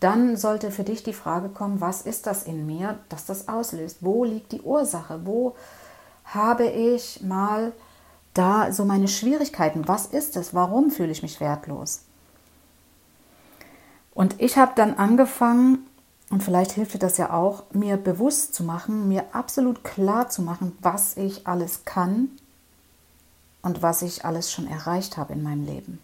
Dann 0.00 0.36
sollte 0.36 0.72
für 0.72 0.82
dich 0.82 1.04
die 1.04 1.12
Frage 1.12 1.48
kommen, 1.48 1.80
was 1.80 2.02
ist 2.02 2.26
das 2.26 2.42
in 2.42 2.66
mir, 2.66 2.98
das 3.08 3.26
das 3.26 3.48
auslöst? 3.48 3.98
Wo 4.00 4.24
liegt 4.24 4.50
die 4.50 4.62
Ursache? 4.62 5.20
Wo 5.24 5.54
habe 6.24 6.66
ich 6.66 7.22
mal 7.22 7.72
da 8.34 8.72
so 8.72 8.84
meine 8.84 9.08
Schwierigkeiten? 9.08 9.86
Was 9.86 10.06
ist 10.06 10.36
es? 10.36 10.52
Warum 10.52 10.90
fühle 10.90 11.12
ich 11.12 11.22
mich 11.22 11.40
wertlos? 11.40 12.02
Und 14.14 14.40
ich 14.40 14.58
habe 14.58 14.72
dann 14.74 14.94
angefangen, 14.94 15.86
und 16.30 16.42
vielleicht 16.42 16.72
hilft 16.72 16.94
dir 16.94 16.98
das 16.98 17.18
ja 17.18 17.32
auch, 17.32 17.64
mir 17.72 17.96
bewusst 17.96 18.54
zu 18.54 18.64
machen, 18.64 19.08
mir 19.08 19.26
absolut 19.32 19.84
klar 19.84 20.28
zu 20.28 20.42
machen, 20.42 20.76
was 20.80 21.16
ich 21.16 21.46
alles 21.46 21.84
kann 21.84 22.30
und 23.62 23.82
was 23.82 24.02
ich 24.02 24.24
alles 24.24 24.52
schon 24.52 24.66
erreicht 24.66 25.16
habe 25.16 25.32
in 25.32 25.42
meinem 25.42 25.64
Leben. 25.64 25.98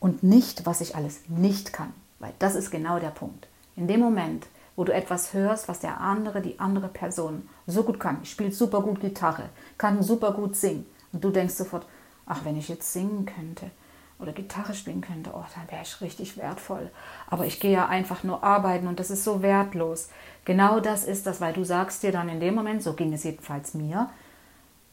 Und 0.00 0.22
nicht, 0.22 0.66
was 0.66 0.80
ich 0.80 0.96
alles 0.96 1.20
nicht 1.28 1.72
kann, 1.72 1.92
weil 2.18 2.32
das 2.38 2.54
ist 2.54 2.70
genau 2.70 2.98
der 2.98 3.10
Punkt. 3.10 3.46
In 3.76 3.88
dem 3.88 4.00
Moment, 4.00 4.46
wo 4.76 4.84
du 4.84 4.92
etwas 4.92 5.32
hörst, 5.32 5.68
was 5.68 5.80
der 5.80 6.00
andere, 6.00 6.42
die 6.42 6.60
andere 6.60 6.88
Person 6.88 7.48
so 7.66 7.82
gut 7.82 7.98
kann, 7.98 8.24
spielt 8.24 8.54
super 8.54 8.82
gut 8.82 9.00
Gitarre, 9.00 9.48
kann 9.78 10.02
super 10.02 10.32
gut 10.32 10.54
singen, 10.56 10.86
und 11.12 11.24
du 11.24 11.30
denkst 11.30 11.54
sofort, 11.54 11.86
ach, 12.26 12.44
wenn 12.44 12.58
ich 12.58 12.68
jetzt 12.68 12.92
singen 12.92 13.24
könnte, 13.24 13.70
oder 14.18 14.32
Gitarre 14.32 14.74
spielen 14.74 15.00
könnte, 15.02 15.30
oh, 15.34 15.44
dann 15.54 15.70
wäre 15.70 15.82
ich 15.82 16.00
richtig 16.00 16.36
wertvoll. 16.36 16.90
Aber 17.28 17.46
ich 17.46 17.60
gehe 17.60 17.72
ja 17.72 17.86
einfach 17.86 18.24
nur 18.24 18.42
arbeiten 18.42 18.86
und 18.86 18.98
das 18.98 19.10
ist 19.10 19.24
so 19.24 19.42
wertlos. 19.42 20.08
Genau 20.44 20.80
das 20.80 21.04
ist 21.04 21.26
das, 21.26 21.40
weil 21.40 21.52
du 21.52 21.64
sagst 21.64 22.02
dir 22.02 22.12
dann 22.12 22.28
in 22.28 22.40
dem 22.40 22.54
Moment, 22.54 22.82
so 22.82 22.94
ging 22.94 23.12
es 23.12 23.24
jedenfalls 23.24 23.74
mir, 23.74 24.08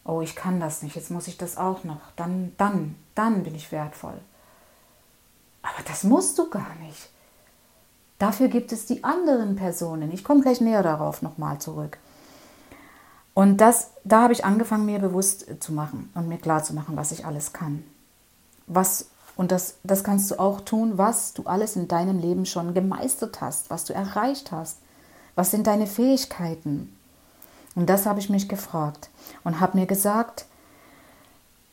oh, 0.05 0.22
ich 0.22 0.36
kann 0.36 0.60
das 0.60 0.83
nicht, 0.83 0.95
jetzt 0.95 1.12
muss 1.12 1.27
ich 1.27 1.38
das 1.38 1.57
auch 1.57 1.83
noch, 1.83 2.01
dann, 2.15 2.53
dann, 2.57 2.95
dann 3.15 3.43
bin 3.43 3.55
ich 3.55 3.72
wertvoll. 3.72 4.17
Aber 5.62 5.83
das 5.88 6.03
musst 6.03 6.38
du 6.38 6.50
gar 6.50 6.75
nicht. 6.81 7.10
Dafür 8.19 8.48
gibt 8.48 8.72
es 8.72 8.86
die 8.86 9.03
anderen 9.03 9.55
Personen. 9.55 10.12
Ich 10.12 10.24
komme 10.24 10.41
gleich 10.41 10.62
näher 10.62 10.83
darauf 10.83 11.22
nochmal 11.22 11.60
zurück. 11.60 11.98
Und 13.33 13.57
das, 13.57 13.91
da 14.03 14.24
habe 14.24 14.33
ich 14.33 14.45
angefangen, 14.45 14.86
mir 14.86 15.00
bewusst 15.00 15.45
zu 15.60 15.74
machen 15.74 16.12
und 16.13 16.27
mir 16.27 16.38
klar 16.38 16.63
zu 16.63 16.74
machen, 16.74 16.95
was 16.95 17.12
ich 17.12 17.25
alles 17.25 17.53
kann. 17.53 17.83
Was 18.67 19.07
und 19.36 19.51
das, 19.51 19.75
das 19.83 20.03
kannst 20.03 20.29
du 20.29 20.39
auch 20.39 20.62
tun, 20.62 20.98
was 20.98 21.33
du 21.33 21.43
alles 21.43 21.75
in 21.75 21.88
deinem 21.88 22.19
Leben 22.19 22.45
schon 22.45 22.74
gemeistert 22.74 23.41
hast, 23.41 23.69
was 23.69 23.86
du 23.86 23.93
erreicht 23.93 24.51
hast. 24.51 24.77
Was 25.36 25.50
sind 25.50 25.65
deine 25.65 25.88
Fähigkeiten? 25.88 26.95
Und 27.75 27.89
das 27.89 28.06
habe 28.06 28.20
ich 28.20 28.30
mich 28.30 28.48
gefragt 28.48 29.10
und 29.44 29.60
habe 29.60 29.77
mir 29.77 29.86
gesagt, 29.86 30.46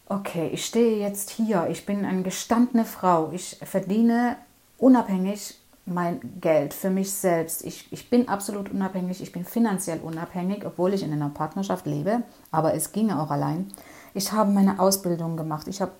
okay, 0.08 0.48
ich 0.52 0.64
stehe 0.64 0.98
jetzt 0.98 1.30
hier, 1.30 1.68
ich 1.70 1.86
bin 1.86 2.04
eine 2.04 2.22
gestandene 2.22 2.84
Frau, 2.84 3.30
ich 3.32 3.58
verdiene 3.62 4.36
unabhängig 4.78 5.56
mein 5.86 6.20
Geld 6.40 6.74
für 6.74 6.90
mich 6.90 7.12
selbst. 7.12 7.64
Ich, 7.64 7.92
ich 7.92 8.10
bin 8.10 8.28
absolut 8.28 8.70
unabhängig, 8.70 9.22
ich 9.22 9.32
bin 9.32 9.44
finanziell 9.44 10.00
unabhängig, 10.00 10.64
obwohl 10.64 10.94
ich 10.94 11.02
in 11.02 11.12
einer 11.12 11.30
Partnerschaft 11.30 11.86
lebe, 11.86 12.22
aber 12.50 12.74
es 12.74 12.92
ginge 12.92 13.20
auch 13.20 13.30
allein. 13.30 13.70
Ich 14.14 14.32
habe 14.32 14.50
meine 14.50 14.80
Ausbildung 14.80 15.36
gemacht, 15.36 15.68
ich 15.68 15.80
habe 15.80 15.92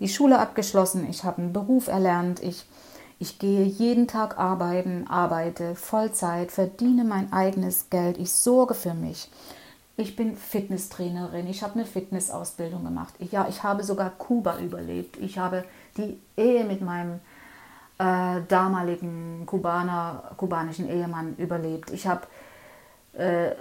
die 0.00 0.08
Schule 0.08 0.38
abgeschlossen, 0.38 1.08
ich 1.08 1.24
habe 1.24 1.42
einen 1.42 1.52
Beruf 1.52 1.88
erlernt, 1.88 2.42
ich, 2.42 2.64
ich 3.22 3.38
gehe 3.38 3.64
jeden 3.64 4.08
Tag 4.08 4.36
arbeiten, 4.36 5.06
arbeite 5.08 5.76
Vollzeit, 5.76 6.50
verdiene 6.50 7.04
mein 7.04 7.32
eigenes 7.32 7.88
Geld, 7.88 8.18
ich 8.18 8.32
sorge 8.32 8.74
für 8.74 8.94
mich. 8.94 9.30
Ich 9.96 10.16
bin 10.16 10.36
Fitnesstrainerin, 10.36 11.46
ich 11.46 11.62
habe 11.62 11.74
eine 11.74 11.84
Fitnessausbildung 11.84 12.82
gemacht. 12.82 13.14
Ja, 13.20 13.46
ich 13.48 13.62
habe 13.62 13.84
sogar 13.84 14.10
Kuba 14.10 14.58
überlebt. 14.58 15.18
Ich 15.18 15.38
habe 15.38 15.64
die 15.96 16.18
Ehe 16.36 16.64
mit 16.64 16.80
meinem 16.80 17.20
äh, 17.98 18.40
damaligen 18.48 19.46
Kubaner, 19.46 20.32
kubanischen 20.36 20.90
Ehemann 20.90 21.36
überlebt. 21.36 21.90
Ich 21.90 22.08
habe 22.08 22.22
äh, 23.12 23.52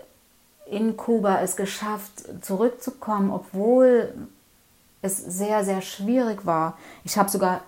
in 0.66 0.98
Kuba 0.98 1.40
es 1.42 1.56
geschafft, 1.56 2.24
zurückzukommen, 2.44 3.30
obwohl 3.30 4.12
es 5.04 5.18
sehr, 5.18 5.64
sehr 5.64 5.82
schwierig 5.82 6.48
war. 6.48 6.80
Ich 7.04 7.16
habe 7.20 7.30
sogar 7.30 7.62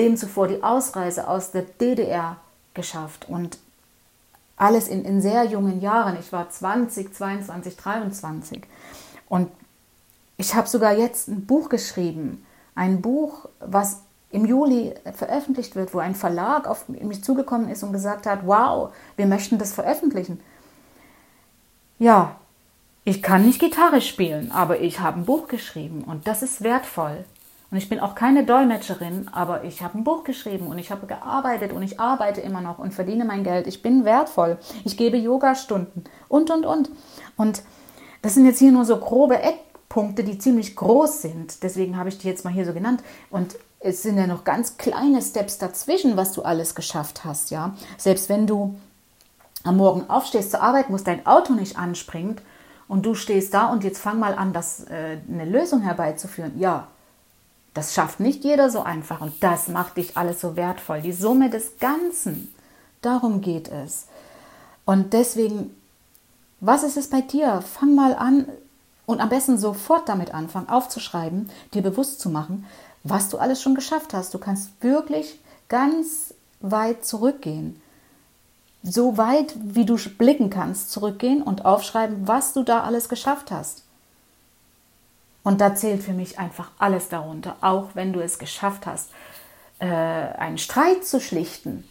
dem 0.00 0.16
zuvor 0.16 0.48
die 0.48 0.62
Ausreise 0.62 1.28
aus 1.28 1.50
der 1.50 1.62
DDR 1.62 2.36
geschafft 2.74 3.28
und 3.28 3.58
alles 4.56 4.88
in, 4.88 5.04
in 5.04 5.20
sehr 5.20 5.44
jungen 5.44 5.80
Jahren. 5.80 6.18
Ich 6.18 6.32
war 6.32 6.48
20, 6.48 7.14
22, 7.14 7.76
23 7.76 8.62
und 9.28 9.50
ich 10.36 10.54
habe 10.54 10.66
sogar 10.68 10.96
jetzt 10.96 11.28
ein 11.28 11.44
Buch 11.44 11.68
geschrieben, 11.68 12.46
ein 12.74 13.02
Buch, 13.02 13.46
was 13.60 14.00
im 14.30 14.46
Juli 14.46 14.94
veröffentlicht 15.14 15.76
wird, 15.76 15.92
wo 15.92 15.98
ein 15.98 16.14
Verlag 16.14 16.66
auf 16.66 16.88
mich 16.88 17.22
zugekommen 17.22 17.68
ist 17.68 17.82
und 17.82 17.92
gesagt 17.92 18.26
hat, 18.26 18.46
wow, 18.46 18.90
wir 19.16 19.26
möchten 19.26 19.58
das 19.58 19.72
veröffentlichen. 19.72 20.40
Ja, 21.98 22.36
ich 23.04 23.22
kann 23.22 23.44
nicht 23.44 23.60
Gitarre 23.60 24.00
spielen, 24.00 24.50
aber 24.52 24.80
ich 24.80 25.00
habe 25.00 25.18
ein 25.20 25.26
Buch 25.26 25.48
geschrieben 25.48 26.04
und 26.04 26.26
das 26.26 26.42
ist 26.42 26.62
wertvoll. 26.62 27.24
Und 27.70 27.76
ich 27.76 27.88
bin 27.88 28.00
auch 28.00 28.16
keine 28.16 28.44
Dolmetscherin, 28.44 29.28
aber 29.30 29.62
ich 29.64 29.82
habe 29.82 29.96
ein 29.96 30.04
Buch 30.04 30.24
geschrieben 30.24 30.66
und 30.66 30.78
ich 30.78 30.90
habe 30.90 31.06
gearbeitet 31.06 31.72
und 31.72 31.82
ich 31.82 32.00
arbeite 32.00 32.40
immer 32.40 32.60
noch 32.60 32.78
und 32.78 32.94
verdiene 32.94 33.24
mein 33.24 33.44
Geld. 33.44 33.68
Ich 33.68 33.80
bin 33.80 34.04
wertvoll. 34.04 34.58
Ich 34.84 34.96
gebe 34.96 35.16
Yogastunden 35.16 36.04
und, 36.28 36.50
und, 36.50 36.66
und. 36.66 36.90
Und 37.36 37.62
das 38.22 38.34
sind 38.34 38.44
jetzt 38.44 38.58
hier 38.58 38.72
nur 38.72 38.84
so 38.84 38.96
grobe 38.96 39.40
Eckpunkte, 39.40 40.24
die 40.24 40.38
ziemlich 40.38 40.74
groß 40.74 41.22
sind. 41.22 41.62
Deswegen 41.62 41.96
habe 41.96 42.08
ich 42.08 42.18
die 42.18 42.26
jetzt 42.26 42.44
mal 42.44 42.52
hier 42.52 42.66
so 42.66 42.72
genannt. 42.72 43.02
Und 43.30 43.56
es 43.78 44.02
sind 44.02 44.18
ja 44.18 44.26
noch 44.26 44.44
ganz 44.44 44.76
kleine 44.76 45.22
Steps 45.22 45.58
dazwischen, 45.58 46.16
was 46.16 46.32
du 46.32 46.42
alles 46.42 46.74
geschafft 46.74 47.24
hast, 47.24 47.50
ja. 47.50 47.74
Selbst 47.96 48.28
wenn 48.28 48.46
du 48.46 48.74
am 49.64 49.76
Morgen 49.76 50.08
aufstehst 50.10 50.50
zur 50.50 50.62
Arbeit, 50.62 50.90
muss 50.90 51.04
dein 51.04 51.24
Auto 51.24 51.54
nicht 51.54 51.78
anspringt 51.78 52.42
und 52.88 53.06
du 53.06 53.14
stehst 53.14 53.54
da 53.54 53.66
und 53.66 53.84
jetzt 53.84 54.00
fang 54.00 54.18
mal 54.18 54.34
an, 54.34 54.52
das, 54.52 54.84
äh, 54.84 55.18
eine 55.28 55.44
Lösung 55.44 55.80
herbeizuführen. 55.80 56.58
Ja, 56.58 56.88
das 57.80 57.94
schafft 57.94 58.20
nicht 58.20 58.44
jeder 58.44 58.68
so 58.68 58.82
einfach 58.82 59.22
und 59.22 59.42
das 59.42 59.68
macht 59.68 59.96
dich 59.96 60.18
alles 60.18 60.38
so 60.38 60.54
wertvoll. 60.54 61.00
Die 61.00 61.14
Summe 61.14 61.48
des 61.48 61.78
Ganzen, 61.78 62.54
darum 63.00 63.40
geht 63.40 63.68
es. 63.68 64.06
Und 64.84 65.14
deswegen, 65.14 65.74
was 66.60 66.82
ist 66.82 66.98
es 66.98 67.08
bei 67.08 67.22
dir? 67.22 67.62
Fang 67.62 67.94
mal 67.94 68.14
an 68.14 68.46
und 69.06 69.20
am 69.20 69.30
besten 69.30 69.56
sofort 69.56 70.10
damit 70.10 70.34
anfangen, 70.34 70.68
aufzuschreiben, 70.68 71.48
dir 71.72 71.80
bewusst 71.80 72.20
zu 72.20 72.28
machen, 72.28 72.66
was 73.02 73.30
du 73.30 73.38
alles 73.38 73.62
schon 73.62 73.74
geschafft 73.74 74.12
hast. 74.12 74.34
Du 74.34 74.38
kannst 74.38 74.82
wirklich 74.82 75.40
ganz 75.70 76.34
weit 76.60 77.06
zurückgehen 77.06 77.80
so 78.82 79.16
weit, 79.16 79.54
wie 79.62 79.84
du 79.86 79.96
blicken 80.18 80.50
kannst, 80.50 80.90
zurückgehen 80.90 81.42
und 81.42 81.64
aufschreiben, 81.64 82.26
was 82.26 82.52
du 82.52 82.62
da 82.62 82.82
alles 82.82 83.08
geschafft 83.08 83.50
hast. 83.50 83.84
Und 85.42 85.60
da 85.60 85.74
zählt 85.74 86.02
für 86.02 86.12
mich 86.12 86.38
einfach 86.38 86.70
alles 86.78 87.08
darunter, 87.08 87.56
auch 87.60 87.90
wenn 87.94 88.12
du 88.12 88.20
es 88.20 88.38
geschafft 88.38 88.86
hast, 88.86 89.10
äh, 89.78 89.86
einen 89.86 90.58
Streit 90.58 91.04
zu 91.04 91.20
schlichten 91.20 91.84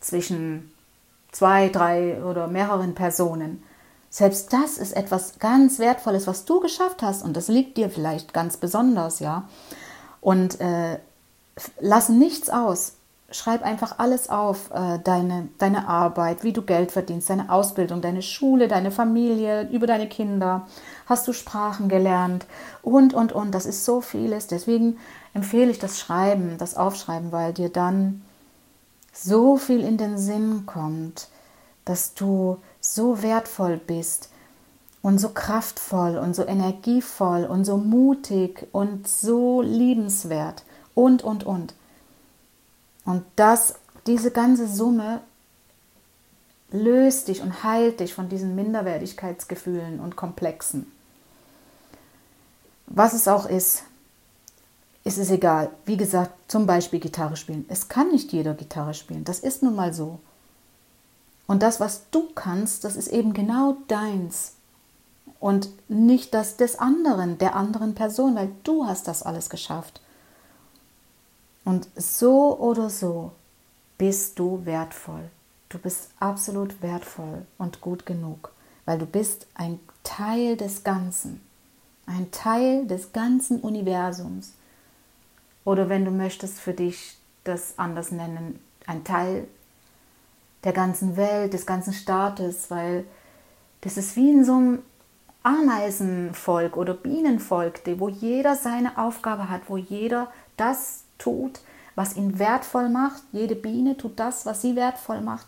zwischen 0.00 0.72
zwei, 1.32 1.68
drei 1.68 2.22
oder 2.22 2.46
mehreren 2.46 2.94
Personen. 2.94 3.62
Selbst 4.10 4.52
das 4.52 4.78
ist 4.78 4.92
etwas 4.92 5.38
ganz 5.38 5.78
Wertvolles, 5.78 6.26
was 6.26 6.46
du 6.46 6.60
geschafft 6.60 7.02
hast 7.02 7.22
und 7.22 7.36
das 7.36 7.48
liegt 7.48 7.76
dir 7.76 7.90
vielleicht 7.90 8.32
ganz 8.32 8.56
besonders, 8.56 9.20
ja. 9.20 9.46
Und 10.20 10.60
äh, 10.60 10.98
lass 11.80 12.08
nichts 12.08 12.48
aus. 12.48 12.94
Schreib 13.30 13.62
einfach 13.62 13.98
alles 13.98 14.30
auf, 14.30 14.70
äh, 14.70 14.98
deine, 15.04 15.48
deine 15.58 15.86
Arbeit, 15.86 16.42
wie 16.42 16.54
du 16.54 16.62
Geld 16.62 16.90
verdienst, 16.90 17.28
deine 17.28 17.52
Ausbildung, 17.52 18.00
deine 18.00 18.22
Schule, 18.22 18.68
deine 18.68 18.90
Familie, 18.90 19.68
über 19.70 19.86
deine 19.86 20.08
Kinder. 20.08 20.66
Hast 21.08 21.26
du 21.26 21.32
Sprachen 21.32 21.88
gelernt 21.88 22.46
und, 22.82 23.14
und, 23.14 23.32
und. 23.32 23.52
Das 23.52 23.66
ist 23.66 23.84
so 23.84 24.00
vieles. 24.00 24.46
Deswegen 24.46 24.98
empfehle 25.34 25.70
ich 25.70 25.78
das 25.78 25.98
Schreiben, 25.98 26.58
das 26.58 26.76
Aufschreiben, 26.76 27.32
weil 27.32 27.52
dir 27.52 27.70
dann 27.70 28.22
so 29.12 29.56
viel 29.56 29.80
in 29.80 29.96
den 29.96 30.18
Sinn 30.18 30.64
kommt, 30.66 31.28
dass 31.84 32.14
du 32.14 32.58
so 32.80 33.22
wertvoll 33.22 33.78
bist 33.78 34.30
und 35.02 35.18
so 35.18 35.30
kraftvoll 35.30 36.18
und 36.18 36.34
so 36.34 36.44
energievoll 36.46 37.44
und 37.44 37.64
so 37.64 37.78
mutig 37.78 38.66
und 38.72 39.08
so 39.08 39.62
liebenswert 39.62 40.64
und, 40.94 41.22
und, 41.22 41.44
und. 41.44 41.74
Und 43.04 43.24
das, 43.36 43.76
diese 44.06 44.30
ganze 44.30 44.68
Summe 44.68 45.20
löst 46.70 47.28
dich 47.28 47.40
und 47.40 47.62
heilt 47.64 48.00
dich 48.00 48.12
von 48.12 48.28
diesen 48.28 48.54
Minderwertigkeitsgefühlen 48.54 50.00
und 50.00 50.16
Komplexen. 50.16 50.92
Was 52.90 53.12
es 53.12 53.28
auch 53.28 53.46
ist, 53.46 53.84
ist 55.04 55.18
es 55.18 55.30
egal. 55.30 55.70
Wie 55.84 55.96
gesagt, 55.96 56.32
zum 56.50 56.66
Beispiel 56.66 57.00
Gitarre 57.00 57.36
spielen. 57.36 57.64
Es 57.68 57.88
kann 57.88 58.10
nicht 58.10 58.32
jeder 58.32 58.54
Gitarre 58.54 58.94
spielen. 58.94 59.24
Das 59.24 59.40
ist 59.40 59.62
nun 59.62 59.74
mal 59.74 59.92
so. 59.92 60.18
Und 61.46 61.62
das, 61.62 61.80
was 61.80 62.02
du 62.10 62.28
kannst, 62.34 62.84
das 62.84 62.96
ist 62.96 63.08
eben 63.08 63.32
genau 63.32 63.76
deins. 63.88 64.52
Und 65.40 65.68
nicht 65.88 66.34
das 66.34 66.56
des 66.56 66.78
anderen, 66.78 67.38
der 67.38 67.54
anderen 67.54 67.94
Person, 67.94 68.34
weil 68.34 68.50
du 68.64 68.86
hast 68.86 69.08
das 69.08 69.22
alles 69.22 69.48
geschafft. 69.48 70.00
Und 71.64 71.88
so 71.96 72.58
oder 72.58 72.90
so 72.90 73.32
bist 73.98 74.38
du 74.38 74.64
wertvoll. 74.64 75.30
Du 75.68 75.78
bist 75.78 76.10
absolut 76.18 76.80
wertvoll 76.82 77.46
und 77.58 77.80
gut 77.80 78.06
genug, 78.06 78.52
weil 78.86 78.98
du 78.98 79.06
bist 79.06 79.46
ein 79.54 79.78
Teil 80.02 80.56
des 80.56 80.82
Ganzen, 80.82 81.42
ein 82.08 82.30
Teil 82.30 82.86
des 82.86 83.12
ganzen 83.12 83.60
Universums. 83.60 84.54
Oder 85.64 85.88
wenn 85.88 86.04
du 86.04 86.10
möchtest 86.10 86.58
für 86.58 86.72
dich 86.72 87.16
das 87.44 87.74
anders 87.78 88.10
nennen, 88.10 88.58
ein 88.86 89.04
Teil 89.04 89.46
der 90.64 90.72
ganzen 90.72 91.16
Welt, 91.16 91.52
des 91.52 91.66
ganzen 91.66 91.92
Staates, 91.92 92.70
weil 92.70 93.04
das 93.82 93.96
ist 93.96 94.16
wie 94.16 94.30
in 94.30 94.44
so 94.44 94.54
einem 94.54 94.78
Ameisenvolk 95.42 96.76
oder 96.76 96.94
Bienenvolk, 96.94 97.80
wo 97.98 98.08
jeder 98.08 98.56
seine 98.56 98.98
Aufgabe 98.98 99.48
hat, 99.48 99.62
wo 99.68 99.76
jeder 99.76 100.32
das 100.56 101.04
tut, 101.18 101.60
was 101.94 102.16
ihn 102.16 102.38
wertvoll 102.38 102.88
macht. 102.88 103.22
Jede 103.32 103.54
Biene 103.54 103.96
tut 103.96 104.18
das, 104.18 104.46
was 104.46 104.62
sie 104.62 104.74
wertvoll 104.74 105.20
macht. 105.20 105.46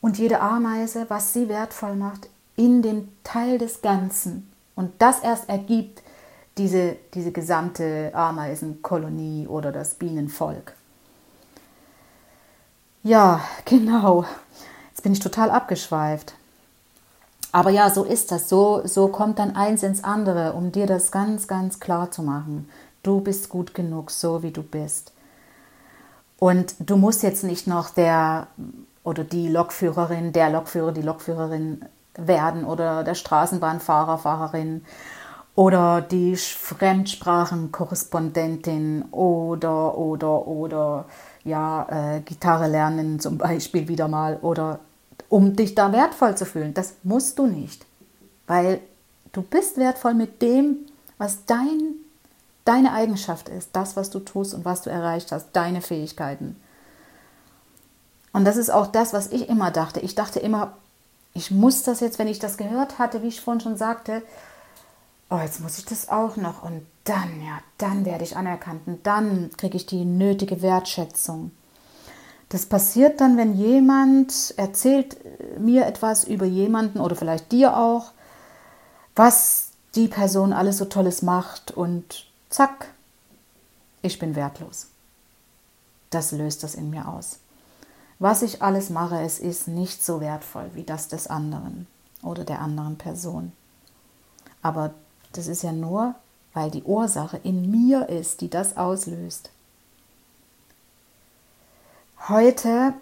Und 0.00 0.18
jede 0.18 0.40
Ameise, 0.40 1.06
was 1.08 1.32
sie 1.32 1.48
wertvoll 1.48 1.96
macht, 1.96 2.28
in 2.56 2.82
dem 2.82 3.08
Teil 3.24 3.58
des 3.58 3.82
Ganzen. 3.82 4.53
Und 4.76 4.92
das 4.98 5.20
erst 5.20 5.48
ergibt 5.48 6.02
diese, 6.58 6.96
diese 7.14 7.32
gesamte 7.32 8.10
Ameisenkolonie 8.14 9.46
oder 9.46 9.72
das 9.72 9.94
Bienenvolk. 9.94 10.74
Ja, 13.02 13.40
genau. 13.64 14.24
Jetzt 14.90 15.02
bin 15.02 15.12
ich 15.12 15.20
total 15.20 15.50
abgeschweift. 15.50 16.34
Aber 17.52 17.70
ja, 17.70 17.90
so 17.90 18.04
ist 18.04 18.32
das. 18.32 18.48
So, 18.48 18.82
so 18.84 19.08
kommt 19.08 19.38
dann 19.38 19.54
eins 19.54 19.82
ins 19.82 20.02
andere, 20.02 20.54
um 20.54 20.72
dir 20.72 20.86
das 20.86 21.12
ganz, 21.12 21.46
ganz 21.46 21.78
klar 21.78 22.10
zu 22.10 22.22
machen. 22.22 22.68
Du 23.02 23.20
bist 23.20 23.48
gut 23.48 23.74
genug, 23.74 24.10
so 24.10 24.42
wie 24.42 24.50
du 24.50 24.62
bist. 24.62 25.12
Und 26.38 26.74
du 26.80 26.96
musst 26.96 27.22
jetzt 27.22 27.44
nicht 27.44 27.66
noch 27.66 27.90
der 27.90 28.48
oder 29.04 29.22
die 29.22 29.48
Lokführerin, 29.48 30.32
der 30.32 30.50
Lokführer, 30.50 30.92
die 30.92 31.02
Lokführerin 31.02 31.84
werden 32.16 32.64
oder 32.64 33.04
der 33.04 33.14
Straßenbahnfahrer, 33.14 34.18
Fahrerin 34.18 34.84
oder 35.54 36.00
die 36.00 36.36
Fremdsprachenkorrespondentin 36.36 39.04
oder, 39.12 39.96
oder, 39.96 40.46
oder 40.46 41.04
ja, 41.44 42.16
äh, 42.16 42.20
Gitarre 42.20 42.68
lernen 42.68 43.20
zum 43.20 43.38
Beispiel 43.38 43.88
wieder 43.88 44.08
mal 44.08 44.38
oder 44.42 44.80
um 45.28 45.56
dich 45.56 45.74
da 45.74 45.92
wertvoll 45.92 46.36
zu 46.36 46.46
fühlen. 46.46 46.74
Das 46.74 46.94
musst 47.02 47.38
du 47.38 47.46
nicht, 47.46 47.84
weil 48.46 48.80
du 49.32 49.42
bist 49.42 49.76
wertvoll 49.76 50.14
mit 50.14 50.42
dem, 50.42 50.76
was 51.18 51.44
dein, 51.46 51.94
deine 52.64 52.92
Eigenschaft 52.92 53.48
ist, 53.48 53.70
das, 53.72 53.96
was 53.96 54.10
du 54.10 54.20
tust 54.20 54.54
und 54.54 54.64
was 54.64 54.82
du 54.82 54.90
erreicht 54.90 55.32
hast, 55.32 55.48
deine 55.52 55.80
Fähigkeiten. 55.80 56.56
Und 58.32 58.44
das 58.44 58.56
ist 58.56 58.70
auch 58.70 58.88
das, 58.88 59.12
was 59.12 59.30
ich 59.30 59.48
immer 59.48 59.70
dachte. 59.70 60.00
Ich 60.00 60.16
dachte 60.16 60.40
immer, 60.40 60.72
ich 61.34 61.50
muss 61.50 61.82
das 61.82 62.00
jetzt, 62.00 62.18
wenn 62.18 62.28
ich 62.28 62.38
das 62.38 62.56
gehört 62.56 62.98
hatte, 62.98 63.22
wie 63.22 63.28
ich 63.28 63.40
vorhin 63.40 63.60
schon 63.60 63.76
sagte, 63.76 64.22
oh, 65.30 65.38
jetzt 65.38 65.60
muss 65.60 65.78
ich 65.78 65.84
das 65.84 66.08
auch 66.08 66.36
noch 66.36 66.62
und 66.62 66.86
dann, 67.02 67.44
ja, 67.44 67.58
dann 67.76 68.04
werde 68.04 68.24
ich 68.24 68.36
anerkannt 68.36 68.82
und 68.86 69.06
dann 69.06 69.50
kriege 69.56 69.76
ich 69.76 69.84
die 69.84 70.04
nötige 70.04 70.62
Wertschätzung. 70.62 71.50
Das 72.50 72.66
passiert 72.66 73.20
dann, 73.20 73.36
wenn 73.36 73.56
jemand 73.56 74.54
erzählt 74.56 75.16
mir 75.58 75.86
etwas 75.86 76.22
über 76.24 76.46
jemanden 76.46 77.00
oder 77.00 77.16
vielleicht 77.16 77.50
dir 77.50 77.76
auch, 77.76 78.12
was 79.16 79.70
die 79.96 80.08
Person 80.08 80.52
alles 80.52 80.78
so 80.78 80.84
Tolles 80.84 81.22
macht 81.22 81.72
und 81.72 82.26
zack, 82.48 82.88
ich 84.02 84.18
bin 84.20 84.36
wertlos. 84.36 84.86
Das 86.10 86.30
löst 86.30 86.62
das 86.62 86.76
in 86.76 86.90
mir 86.90 87.08
aus. 87.08 87.38
Was 88.24 88.40
ich 88.40 88.62
alles 88.62 88.88
mache, 88.88 89.20
es 89.20 89.38
ist 89.38 89.68
nicht 89.68 90.02
so 90.02 90.18
wertvoll 90.18 90.70
wie 90.72 90.84
das 90.84 91.08
des 91.08 91.26
anderen 91.26 91.86
oder 92.22 92.42
der 92.42 92.62
anderen 92.62 92.96
Person. 92.96 93.52
Aber 94.62 94.94
das 95.32 95.46
ist 95.46 95.62
ja 95.62 95.72
nur, 95.72 96.14
weil 96.54 96.70
die 96.70 96.84
Ursache 96.84 97.36
in 97.42 97.70
mir 97.70 98.08
ist, 98.08 98.40
die 98.40 98.48
das 98.48 98.78
auslöst. 98.78 99.50
Heute, 102.26 102.94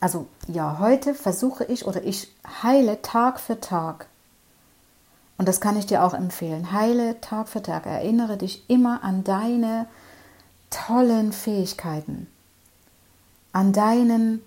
also 0.00 0.26
ja, 0.46 0.78
heute 0.78 1.14
versuche 1.14 1.64
ich 1.64 1.86
oder 1.86 2.04
ich 2.04 2.30
heile 2.62 3.00
Tag 3.00 3.40
für 3.40 3.58
Tag. 3.58 4.06
Und 5.38 5.48
das 5.48 5.62
kann 5.62 5.78
ich 5.78 5.86
dir 5.86 6.04
auch 6.04 6.12
empfehlen. 6.12 6.72
Heile 6.72 7.18
Tag 7.22 7.48
für 7.48 7.62
Tag. 7.62 7.86
Erinnere 7.86 8.36
dich 8.36 8.68
immer 8.68 9.02
an 9.02 9.24
deine 9.24 9.88
tollen 10.68 11.32
Fähigkeiten, 11.32 12.26
an 13.54 13.72
deinen 13.72 14.42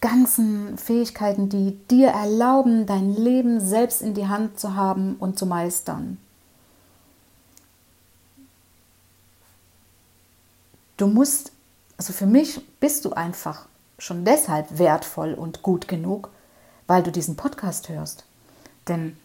ganzen 0.00 0.78
Fähigkeiten, 0.78 1.48
die 1.48 1.76
dir 1.90 2.08
erlauben, 2.08 2.86
dein 2.86 3.14
Leben 3.14 3.60
selbst 3.60 4.00
in 4.00 4.14
die 4.14 4.28
Hand 4.28 4.58
zu 4.60 4.76
haben 4.76 5.16
und 5.16 5.36
zu 5.36 5.46
meistern. 5.46 6.16
Du 10.96 11.08
musst, 11.08 11.50
also 11.96 12.12
für 12.12 12.26
mich 12.26 12.60
bist 12.78 13.04
du 13.04 13.12
einfach 13.12 13.66
schon 13.98 14.24
deshalb 14.24 14.78
wertvoll 14.78 15.34
und 15.34 15.62
gut 15.62 15.88
genug, 15.88 16.30
weil 16.86 17.02
du 17.02 17.10
diesen 17.10 17.34
Podcast 17.34 17.88
hörst. 17.88 18.24
Denn 18.86 19.16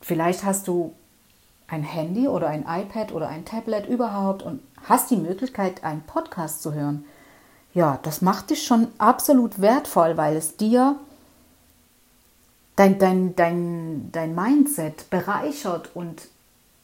vielleicht 0.00 0.42
hast 0.42 0.66
du 0.68 0.94
ein 1.66 1.82
Handy 1.82 2.28
oder 2.28 2.48
ein 2.48 2.64
iPad 2.66 3.12
oder 3.12 3.28
ein 3.28 3.44
Tablet 3.44 3.86
überhaupt 3.86 4.42
und 4.42 4.62
hast 4.84 5.10
die 5.10 5.16
Möglichkeit, 5.16 5.84
einen 5.84 6.02
Podcast 6.02 6.62
zu 6.62 6.74
hören 6.74 7.04
ja, 7.74 7.98
das 8.02 8.22
macht 8.22 8.50
dich 8.50 8.66
schon 8.66 8.88
absolut 8.98 9.60
wertvoll, 9.60 10.16
weil 10.16 10.36
es 10.36 10.56
dir 10.56 10.96
dein, 12.76 12.98
dein, 12.98 13.36
dein, 13.36 14.10
dein 14.10 14.34
Mindset 14.34 15.10
bereichert 15.10 15.94
und, 15.94 16.28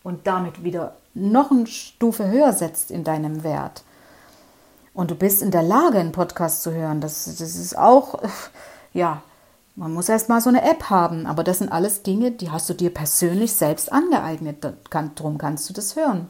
und 0.03 0.27
damit 0.27 0.63
wieder 0.63 0.95
noch 1.15 1.51
eine 1.51 1.67
Stufe 1.67 2.29
höher 2.29 2.53
setzt 2.53 2.91
in 2.91 3.05
deinem 3.05 3.43
Wert. 3.45 3.83
Und 4.93 5.11
du 5.11 5.15
bist 5.17 5.43
in 5.43 5.51
der 5.51 5.63
Lage, 5.63 5.99
einen 5.99 6.13
Podcast 6.13 6.63
zu 6.63 6.73
hören. 6.73 7.01
Das, 7.01 7.25
das 7.25 7.57
ist 7.57 7.77
auch, 7.77 8.23
ja, 8.93 9.23
man 9.77 9.93
muss 9.93 10.09
erst 10.09 10.29
mal 10.29 10.41
so 10.41 10.51
eine 10.51 10.63
App 10.63 10.91
haben, 10.91 11.27
aber 11.27 11.43
das 11.43 11.59
sind 11.59 11.73
alles 11.73 12.05
Dinge, 12.05 12.31
die 12.31 12.51
hast 12.51 12.69
du 12.69 12.75
dir 12.75 12.95
persönlich 12.95 13.53
selbst 13.53 13.91
angeeignet. 13.91 14.65
Darum 14.91 15.39
kannst 15.39 15.69
du 15.69 15.73
das 15.73 15.97
hören. 15.97 16.29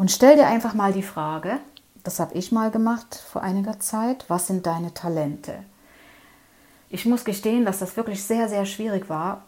Und 0.00 0.10
stell 0.10 0.36
dir 0.36 0.46
einfach 0.46 0.72
mal 0.72 0.94
die 0.94 1.02
Frage, 1.02 1.58
das 2.04 2.20
habe 2.20 2.32
ich 2.32 2.52
mal 2.52 2.70
gemacht 2.70 3.22
vor 3.30 3.42
einiger 3.42 3.80
Zeit. 3.80 4.24
Was 4.28 4.46
sind 4.46 4.64
deine 4.64 4.94
Talente? 4.94 5.62
Ich 6.88 7.04
muss 7.04 7.26
gestehen, 7.26 7.66
dass 7.66 7.80
das 7.80 7.98
wirklich 7.98 8.24
sehr, 8.24 8.48
sehr 8.48 8.64
schwierig 8.64 9.10
war, 9.10 9.42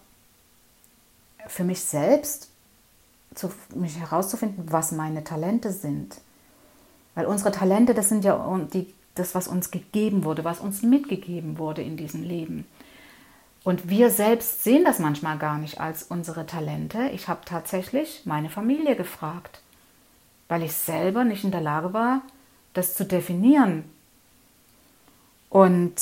für 1.46 1.64
mich 1.64 1.80
selbst 1.80 2.50
zu, 3.34 3.50
mich 3.74 3.98
herauszufinden, 3.98 4.70
was 4.70 4.92
meine 4.92 5.24
Talente 5.24 5.72
sind. 5.72 6.16
Weil 7.14 7.24
unsere 7.24 7.50
Talente, 7.50 7.94
das 7.94 8.10
sind 8.10 8.22
ja 8.22 8.60
die, 8.74 8.92
das, 9.14 9.34
was 9.34 9.48
uns 9.48 9.70
gegeben 9.70 10.22
wurde, 10.22 10.44
was 10.44 10.60
uns 10.60 10.82
mitgegeben 10.82 11.56
wurde 11.56 11.80
in 11.80 11.96
diesem 11.96 12.24
Leben. 12.24 12.66
Und 13.64 13.88
wir 13.88 14.10
selbst 14.10 14.64
sehen 14.64 14.84
das 14.84 14.98
manchmal 14.98 15.38
gar 15.38 15.56
nicht 15.56 15.80
als 15.80 16.02
unsere 16.02 16.44
Talente. 16.44 17.08
Ich 17.14 17.28
habe 17.28 17.40
tatsächlich 17.46 18.26
meine 18.26 18.50
Familie 18.50 18.96
gefragt, 18.96 19.62
weil 20.52 20.64
ich 20.64 20.74
selber 20.74 21.24
nicht 21.24 21.44
in 21.44 21.50
der 21.50 21.62
Lage 21.62 21.94
war, 21.94 22.20
das 22.74 22.94
zu 22.94 23.06
definieren. 23.06 23.84
Und 25.48 25.94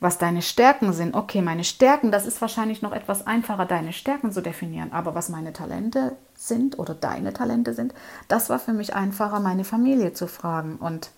was 0.00 0.16
deine 0.16 0.40
Stärken 0.40 0.94
sind. 0.94 1.14
Okay, 1.14 1.42
meine 1.42 1.64
Stärken, 1.64 2.10
das 2.10 2.24
ist 2.24 2.40
wahrscheinlich 2.40 2.80
noch 2.80 2.92
etwas 2.92 3.26
einfacher, 3.26 3.66
deine 3.66 3.92
Stärken 3.92 4.32
zu 4.32 4.40
definieren. 4.40 4.90
Aber 4.92 5.14
was 5.14 5.28
meine 5.28 5.52
Talente 5.52 6.16
sind 6.34 6.78
oder 6.78 6.94
deine 6.94 7.34
Talente 7.34 7.74
sind, 7.74 7.92
das 8.26 8.48
war 8.48 8.58
für 8.58 8.72
mich 8.72 8.94
einfacher, 8.94 9.38
meine 9.38 9.64
Familie 9.64 10.14
zu 10.14 10.28
fragen. 10.28 10.76
Und 10.76 11.10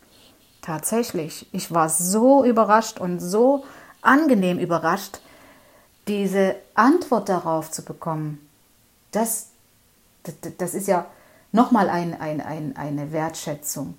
tatsächlich, 0.61 1.47
ich 1.53 1.73
war 1.73 1.89
so 1.89 2.45
überrascht 2.45 2.99
und 2.99 3.21
so 3.21 3.65
angenehm 4.03 4.59
überrascht, 4.59 5.21
diese 6.09 6.57
Antwort 6.75 7.29
darauf 7.29 7.71
zu 7.71 7.85
bekommen. 7.85 8.45
Das, 9.13 9.51
das, 10.25 10.35
das 10.59 10.75
ist 10.75 10.89
ja 10.89 11.07
nochmal 11.53 11.89
ein, 11.89 12.19
ein, 12.21 12.41
ein, 12.41 12.77
eine 12.77 13.13
Wertschätzung, 13.13 13.95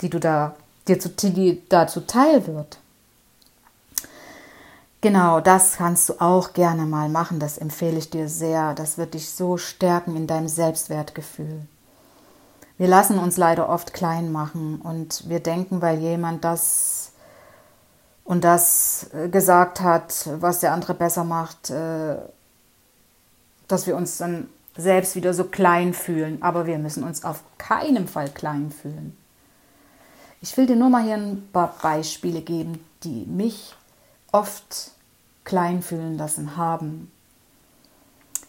die 0.00 0.10
du 0.10 0.18
da, 0.18 0.54
dir 0.88 0.98
zu, 0.98 1.10
die 1.10 1.62
dazu 1.68 2.00
teil 2.00 2.46
wird. 2.46 2.78
Genau, 5.00 5.40
das 5.40 5.78
kannst 5.78 6.08
du 6.08 6.20
auch 6.20 6.52
gerne 6.52 6.86
mal 6.86 7.08
machen. 7.08 7.40
Das 7.40 7.58
empfehle 7.58 7.98
ich 7.98 8.10
dir 8.10 8.28
sehr. 8.28 8.72
Das 8.74 8.98
wird 8.98 9.14
dich 9.14 9.30
so 9.30 9.56
stärken 9.56 10.14
in 10.14 10.28
deinem 10.28 10.46
Selbstwertgefühl. 10.46 11.66
Wir 12.78 12.88
lassen 12.88 13.18
uns 13.18 13.36
leider 13.36 13.68
oft 13.68 13.94
klein 13.94 14.30
machen 14.30 14.80
und 14.80 15.28
wir 15.28 15.40
denken, 15.40 15.82
weil 15.82 15.98
jemand 15.98 16.44
das 16.44 17.12
und 18.24 18.44
das 18.44 19.10
äh, 19.12 19.28
gesagt 19.28 19.80
hat, 19.80 20.28
was 20.40 20.60
der 20.60 20.72
andere 20.72 20.94
besser 20.94 21.24
macht, 21.24 21.70
äh, 21.70 22.16
dass 23.68 23.86
wir 23.86 23.96
uns 23.96 24.18
dann 24.18 24.48
selbst 24.76 25.16
wieder 25.16 25.34
so 25.34 25.44
klein 25.44 25.94
fühlen. 25.94 26.42
Aber 26.42 26.66
wir 26.66 26.78
müssen 26.78 27.04
uns 27.04 27.24
auf 27.24 27.42
keinen 27.58 28.08
Fall 28.08 28.30
klein 28.30 28.70
fühlen. 28.70 29.16
Ich 30.40 30.56
will 30.56 30.66
dir 30.66 30.76
nur 30.76 30.90
mal 30.90 31.04
hier 31.04 31.14
ein 31.14 31.48
paar 31.52 31.74
Beispiele 31.80 32.40
geben, 32.40 32.84
die 33.04 33.26
mich 33.26 33.74
oft 34.32 34.90
klein 35.44 35.82
fühlen 35.82 36.16
lassen 36.16 36.56
haben. 36.56 37.12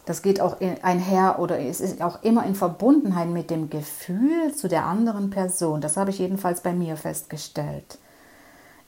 Das 0.06 0.20
geht 0.20 0.40
auch 0.40 0.58
einher 0.82 1.38
oder 1.38 1.58
es 1.58 1.80
ist 1.80 2.02
auch 2.02 2.22
immer 2.22 2.44
in 2.44 2.54
Verbundenheit 2.54 3.28
mit 3.28 3.48
dem 3.48 3.70
Gefühl 3.70 4.54
zu 4.54 4.68
der 4.68 4.84
anderen 4.84 5.30
Person. 5.30 5.80
Das 5.80 5.96
habe 5.96 6.10
ich 6.10 6.18
jedenfalls 6.18 6.60
bei 6.60 6.72
mir 6.72 6.96
festgestellt. 6.96 7.98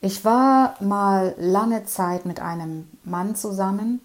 Ich 0.02 0.24
war 0.24 0.74
mal 0.80 1.34
lange 1.38 1.84
Zeit 1.84 2.26
mit 2.26 2.40
einem 2.40 2.88
Mann 3.02 3.34
zusammen 3.34 4.00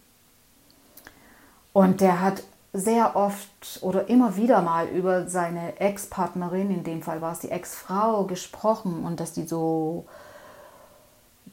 und 1.74 2.00
der 2.00 2.22
hat 2.22 2.44
sehr 2.74 3.16
oft 3.16 3.80
oder 3.82 4.08
immer 4.08 4.38
wieder 4.38 4.62
mal 4.62 4.88
über 4.88 5.28
seine 5.28 5.80
Ex-Partnerin, 5.80 6.72
in 6.72 6.84
dem 6.84 7.02
Fall 7.02 7.22
war 7.22 7.34
es 7.34 7.40
die 7.40 7.52
Ex-Frau, 7.52 8.24
gesprochen 8.26 9.04
und 9.04 9.20
dass 9.20 9.34
die 9.34 9.46
so 9.46 10.06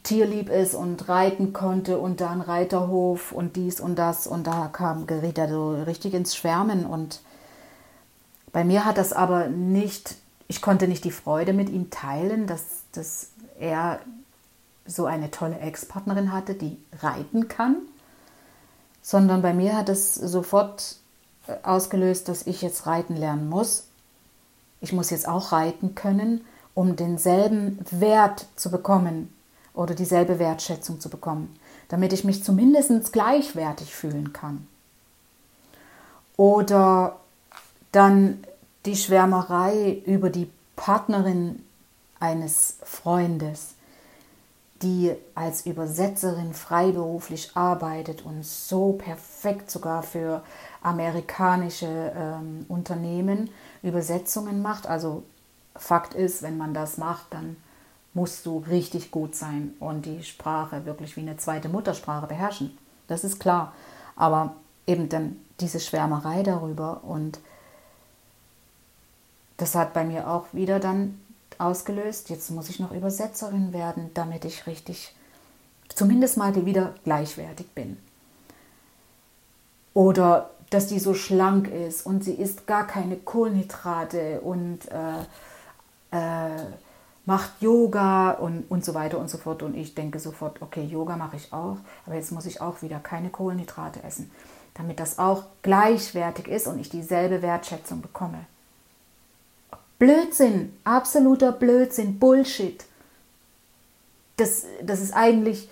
tierlieb 0.05 0.49
ist 0.49 0.75
und 0.75 1.09
reiten 1.09 1.53
konnte 1.53 1.99
und 1.99 2.21
da 2.21 2.31
ein 2.31 2.41
Reiterhof 2.41 3.33
und 3.33 3.57
dies 3.57 3.81
und 3.81 3.97
das. 3.97 4.27
Und 4.27 4.47
da 4.47 4.69
kam, 4.73 5.07
geriet 5.07 5.39
er 5.39 5.49
so 5.49 5.73
richtig 5.83 6.15
ins 6.15 6.37
Schwärmen. 6.37 6.87
Und 6.87 7.21
bei 8.53 8.65
mir 8.65 8.85
hat 8.85 8.97
das 8.97 9.13
aber 9.13 9.49
nicht, 9.49 10.15
ich 10.47 10.63
konnte 10.63 10.89
nicht 10.89 11.05
die 11.05 11.11
Freude 11.11 11.53
mit 11.53 11.69
ihm 11.69 11.91
teilen, 11.91 12.47
dass, 12.47 12.85
dass 12.93 13.31
er 13.59 13.99
so 14.87 15.05
eine 15.05 15.31
tolle 15.31 15.59
Ex-Partnerin 15.59 16.33
hatte, 16.33 16.55
die 16.55 16.79
reiten 17.03 17.49
kann, 17.49 17.77
sondern 19.03 19.43
bei 19.43 19.53
mir 19.53 19.77
hat 19.77 19.89
es 19.89 20.15
sofort 20.15 20.97
ausgelöst, 21.63 22.29
dass 22.29 22.47
ich 22.47 22.63
jetzt 22.63 22.87
reiten 22.87 23.17
lernen 23.17 23.49
muss. 23.49 23.85
Ich 24.81 24.93
muss 24.93 25.11
jetzt 25.11 25.29
auch 25.29 25.53
reiten 25.53 25.95
können, 25.95 26.45
um 26.75 26.97
denselben 26.97 27.79
Wert 27.91 28.47
zu 28.57 28.71
bekommen, 28.71 29.33
oder 29.79 29.95
dieselbe 29.95 30.41
Wertschätzung 30.41 30.99
zu 30.99 31.09
bekommen, 31.09 31.57
damit 31.87 32.13
ich 32.13 32.25
mich 32.25 32.43
zumindest 32.43 33.13
gleichwertig 33.13 33.95
fühlen 33.95 34.33
kann. 34.33 34.67
Oder 36.37 37.17
dann 37.93 38.43
die 38.87 38.97
Schwärmerei 38.97 40.03
über 40.05 40.31
die 40.31 40.51
Partnerin 40.75 41.65
eines 42.19 42.79
Freundes, 42.83 43.75
die 44.83 45.13
als 45.37 45.65
Übersetzerin 45.65 46.55
freiberuflich 46.55 47.53
arbeitet 47.55 48.25
und 48.25 48.45
so 48.45 48.93
perfekt 48.93 49.71
sogar 49.71 50.03
für 50.03 50.43
amerikanische 50.83 52.13
ähm, 52.17 52.67
Unternehmen 52.69 53.51
Übersetzungen 53.83 54.63
macht. 54.63 54.87
Also 54.87 55.23
Fakt 55.77 56.15
ist, 56.15 56.43
wenn 56.43 56.57
man 56.57 56.75
das 56.75 56.99
macht, 56.99 57.27
dann 57.31 57.57
musst 58.15 58.47
du 58.47 58.59
richtig 58.59 59.11
gut 59.11 59.35
sein 59.35 59.75
und 59.81 60.07
die 60.07 60.23
Sprache 60.23 60.85
wirklich 60.85 61.17
wie 61.17 61.21
eine 61.21 61.37
zweite 61.37 61.69
Muttersprache 61.69 62.27
beherrschen. 62.27 62.77
Das 63.07 63.25
ist 63.25 63.39
klar. 63.39 63.73
Aber 64.17 64.55
eben 64.87 65.09
dann 65.09 65.37
diese 65.61 65.81
Schwärmerei 65.81 66.43
darüber 66.43 67.05
und 67.05 67.39
das 69.57 69.75
hat 69.75 69.93
bei 69.93 70.05
mir 70.05 70.29
auch 70.29 70.47
wieder 70.53 70.81
dann 70.81 71.21
ausgelöst, 71.59 72.31
jetzt 72.31 72.51
muss 72.51 72.69
ich 72.69 72.79
noch 72.79 72.93
Übersetzerin 72.93 73.73
werden, 73.73 74.11
damit 74.15 74.45
ich 74.45 74.67
richtig, 74.67 75.15
zumindest 75.89 76.37
mal 76.37 76.55
wieder 76.65 76.95
gleichwertig 77.05 77.69
bin. 77.75 77.99
Oder 79.95 80.51
dass 80.71 80.87
die 80.87 80.99
so 80.99 81.15
schlank 81.15 81.69
ist 81.69 82.05
und 82.05 82.23
sie 82.23 82.35
isst 82.35 82.67
gar 82.67 82.87
keine 82.87 83.17
Kohlenhydrate 83.17 84.41
und 84.41 84.81
äh, 84.91 86.17
äh, 86.17 86.65
macht 87.25 87.61
Yoga 87.61 88.31
und, 88.33 88.71
und 88.71 88.85
so 88.85 88.95
weiter 88.95 89.19
und 89.19 89.29
so 89.29 89.39
fort. 89.39 89.63
Und 89.63 89.77
ich 89.77 89.95
denke 89.95 90.19
sofort, 90.19 90.63
okay, 90.63 90.83
Yoga 90.83 91.17
mache 91.17 91.37
ich 91.37 91.53
auch, 91.53 91.77
aber 92.07 92.17
jetzt 92.17 92.33
muss 92.33 92.47
ich 92.47 92.61
auch 92.61 92.83
wieder 92.83 92.99
keine 92.99 93.31
Kohlenhydrate 93.31 94.03
essen, 94.03 94.31
damit 94.75 95.01
das 95.01 95.19
auch 95.19 95.45
gleichwertig 95.63 96.49
ist 96.49 96.67
und 96.67 96.79
ich 96.79 96.89
dieselbe 96.89 97.43
Wertschätzung 97.43 98.01
bekomme. 98.01 98.39
Blödsinn, 99.99 100.73
absoluter 100.85 101.53
Blödsinn, 101.53 102.19
Bullshit. 102.19 102.85
Das, 104.37 104.65
das 104.83 105.01
ist 105.01 105.13
eigentlich 105.13 105.69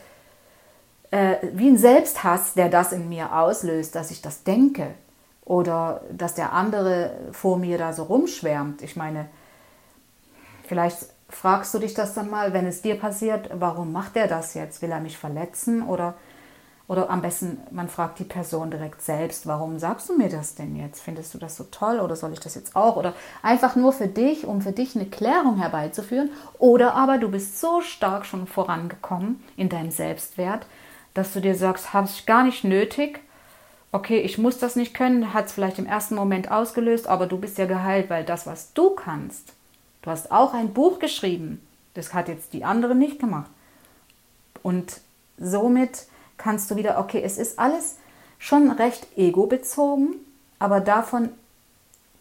äh, 1.11 1.37
wie 1.53 1.69
ein 1.69 1.79
Selbsthass, 1.79 2.55
der 2.55 2.69
das 2.69 2.93
in 2.93 3.09
mir 3.09 3.37
auslöst, 3.37 3.95
dass 3.95 4.11
ich 4.11 4.23
das 4.23 4.43
denke 4.43 4.95
oder 5.45 6.03
dass 6.11 6.35
der 6.35 6.53
andere 6.53 7.13
vor 7.33 7.57
mir 7.57 7.79
da 7.79 7.93
so 7.93 8.03
rumschwärmt. 8.03 8.83
Ich 8.83 8.97
meine, 8.97 9.29
vielleicht 10.67 10.99
fragst 11.29 11.73
du 11.75 11.79
dich 11.79 11.95
das 11.95 12.15
dann 12.15 12.31
mal, 12.31 12.53
wenn 12.53 12.67
es 12.67 12.83
dir 12.83 12.99
passiert, 12.99 13.51
warum 13.55 13.93
macht 13.93 14.17
er 14.17 14.29
das 14.29 14.55
jetzt? 14.55 14.83
Will 14.83 14.91
er 14.91 15.01
mich 15.01 15.17
verletzen? 15.17 15.83
Oder, 15.83 16.15
oder 16.89 17.11
am 17.11 17.23
besten, 17.23 17.59
man 17.71 17.89
fragt 17.89 18.19
die 18.19 18.25
Person 18.25 18.71
direkt 18.71 19.03
selbst, 19.03 19.47
warum 19.47 19.79
sagst 19.79 20.09
du 20.09 20.17
mir 20.17 20.29
das 20.29 20.55
denn 20.55 20.77
jetzt? 20.77 21.01
Findest 21.01 21.35
du 21.35 21.39
das 21.39 21.57
so 21.57 21.65
toll 21.65 22.01
oder 22.01 22.17
soll 22.17 22.33
ich 22.33 22.41
das 22.41 22.55
jetzt 22.55 22.75
auch? 22.75 22.97
Oder 22.97 23.13
einfach 23.43 23.77
nur 23.77 23.93
für 23.93 24.09
dich, 24.09 24.47
um 24.47 24.63
für 24.63 24.73
dich 24.73 24.97
eine 24.97 25.07
Klärung 25.07 25.59
herbeizuführen. 25.59 26.31
Oder 26.59 26.95
aber 26.95 27.19
du 27.19 27.29
bist 27.29 27.61
so 27.61 27.81
stark 27.81 28.27
schon 28.27 28.47
vorangekommen 28.47 29.43
in 29.57 29.69
deinem 29.69 29.91
Selbstwert, 29.91 30.67
dass 31.17 31.33
du 31.33 31.41
dir 31.41 31.55
sagst, 31.55 31.93
habe 31.93 32.09
ich 32.09 32.27
gar 32.27 32.45
nicht 32.45 32.65
nötig. 32.65 33.21
Okay, 33.93 34.19
ich 34.21 34.39
muss 34.39 34.59
das 34.59 34.77
nicht 34.77 34.95
können, 34.95 35.33
hat 35.33 35.47
es 35.47 35.53
vielleicht 35.53 35.79
im 35.79 35.87
ersten 35.87 36.15
Moment 36.15 36.51
ausgelöst, 36.51 37.07
aber 37.07 37.27
du 37.27 37.39
bist 37.39 37.59
ja 37.59 37.67
geheilt, 37.67 38.11
weil 38.11 38.25
das, 38.25 38.47
was 38.47 38.73
du 38.75 38.91
kannst, 38.91 39.53
Du 40.07 40.13
hast 40.13 40.31
auch 40.31 40.55
ein 40.55 40.73
Buch 40.73 41.01
geschrieben. 41.01 41.61
Das 41.95 42.15
hat 42.15 42.29
jetzt 42.29 42.53
die 42.53 42.65
andere 42.65 42.95
nicht 42.95 43.19
gemacht. 43.19 43.51
Und 44.63 45.01
somit 45.37 46.07
kannst 46.37 46.71
du 46.71 46.77
wieder, 46.77 47.01
okay, 47.01 47.21
es 47.25 47.39
ist 47.39 47.59
alles 47.59 47.97
schon 48.39 48.71
recht 48.71 49.09
ego-bezogen, 49.17 50.15
aber 50.61 50.79
davon 50.79 51.31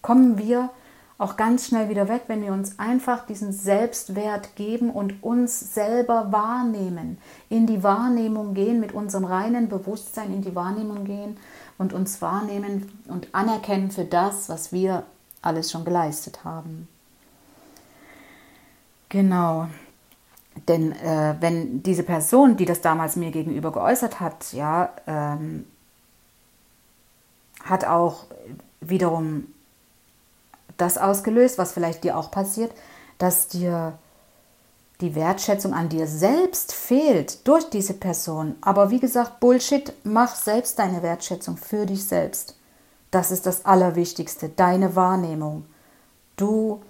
kommen 0.01 0.39
wir 0.39 0.71
auch 1.17 1.37
ganz 1.37 1.67
schnell 1.67 1.89
wieder 1.89 2.09
weg, 2.09 2.23
wenn 2.27 2.41
wir 2.41 2.51
uns 2.51 2.77
einfach 2.77 3.25
diesen 3.25 3.53
Selbstwert 3.53 4.55
geben 4.55 4.89
und 4.89 5.23
uns 5.23 5.73
selber 5.73 6.31
wahrnehmen, 6.31 7.17
in 7.49 7.67
die 7.67 7.83
Wahrnehmung 7.83 8.53
gehen, 8.53 8.81
mit 8.81 8.93
unserem 8.93 9.23
reinen 9.23 9.69
Bewusstsein 9.69 10.33
in 10.33 10.41
die 10.41 10.55
Wahrnehmung 10.55 11.05
gehen 11.05 11.37
und 11.77 11.93
uns 11.93 12.21
wahrnehmen 12.21 12.91
und 13.07 13.33
anerkennen 13.33 13.91
für 13.91 14.03
das, 14.03 14.49
was 14.49 14.73
wir 14.73 15.03
alles 15.41 15.71
schon 15.71 15.85
geleistet 15.85 16.43
haben. 16.43 16.87
Genau. 19.07 19.67
Denn 20.67 20.91
äh, 20.93 21.35
wenn 21.39 21.83
diese 21.83 22.03
Person, 22.03 22.57
die 22.57 22.65
das 22.65 22.81
damals 22.81 23.15
mir 23.15 23.31
gegenüber 23.31 23.71
geäußert 23.71 24.19
hat, 24.19 24.51
ja, 24.51 24.89
ähm, 25.07 25.65
hat 27.63 27.85
auch 27.85 28.25
wiederum 28.81 29.47
das 30.77 30.97
ausgelöst, 30.97 31.57
was 31.57 31.73
vielleicht 31.73 32.03
dir 32.03 32.17
auch 32.17 32.31
passiert, 32.31 32.71
dass 33.17 33.47
dir 33.47 33.97
die 35.01 35.15
Wertschätzung 35.15 35.73
an 35.73 35.89
dir 35.89 36.07
selbst 36.07 36.73
fehlt 36.73 37.47
durch 37.47 37.69
diese 37.69 37.93
Person. 37.93 38.55
Aber 38.61 38.89
wie 38.89 38.99
gesagt, 38.99 39.39
Bullshit, 39.39 39.93
mach 40.03 40.35
selbst 40.35 40.79
deine 40.79 41.03
Wertschätzung 41.03 41.57
für 41.57 41.85
dich 41.85 42.05
selbst. 42.05 42.55
Das 43.11 43.31
ist 43.31 43.45
das 43.45 43.65
Allerwichtigste, 43.65 44.49
deine 44.49 44.95
Wahrnehmung. 44.95 45.65
Du 46.37 46.81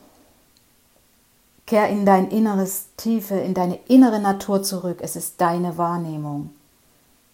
Kehr 1.65 1.89
in 1.89 2.05
dein 2.05 2.29
inneres 2.29 2.89
Tiefe, 2.95 3.35
in 3.35 3.55
deine 3.55 3.79
innere 3.87 4.19
Natur 4.19 4.61
zurück. 4.61 4.99
Es 5.01 5.15
ist 5.15 5.41
deine 5.41 5.77
Wahrnehmung. 5.77 6.51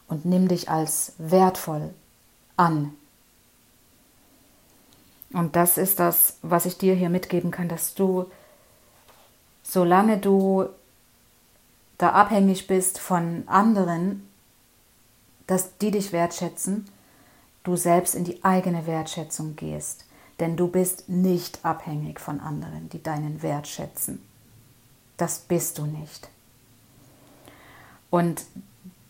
Und 0.08 0.26
nimm 0.26 0.48
dich 0.48 0.70
als 0.70 1.14
wertvoll 1.18 1.94
an. 2.56 2.94
Und 5.34 5.56
das 5.56 5.78
ist 5.78 6.00
das, 6.00 6.38
was 6.42 6.66
ich 6.66 6.78
dir 6.78 6.96
hier 6.96 7.10
mitgeben 7.10 7.52
kann, 7.52 7.70
dass 7.70 7.94
du, 7.94 8.26
solange 9.64 10.18
du 10.18 10.68
da 11.98 12.10
abhängig 12.10 12.68
bist 12.68 13.00
von 13.00 13.44
anderen, 13.48 14.28
dass 15.48 15.78
die 15.78 15.92
dich 15.92 16.12
wertschätzen, 16.12 16.88
du 17.64 17.76
selbst 17.76 18.16
in 18.16 18.24
die 18.24 18.44
eigene 18.44 18.88
Wertschätzung 18.88 19.56
gehst. 19.56 20.06
Denn 20.40 20.58
du 20.58 20.68
bist 20.68 21.08
nicht 21.08 21.64
abhängig 21.64 22.20
von 22.20 22.40
anderen, 22.40 22.90
die 22.90 23.04
deinen 23.04 23.44
Wert 23.44 23.68
schätzen. 23.68 24.26
Das 25.18 25.40
bist 25.40 25.78
du 25.78 25.86
nicht. 25.86 26.30
Und 28.10 28.44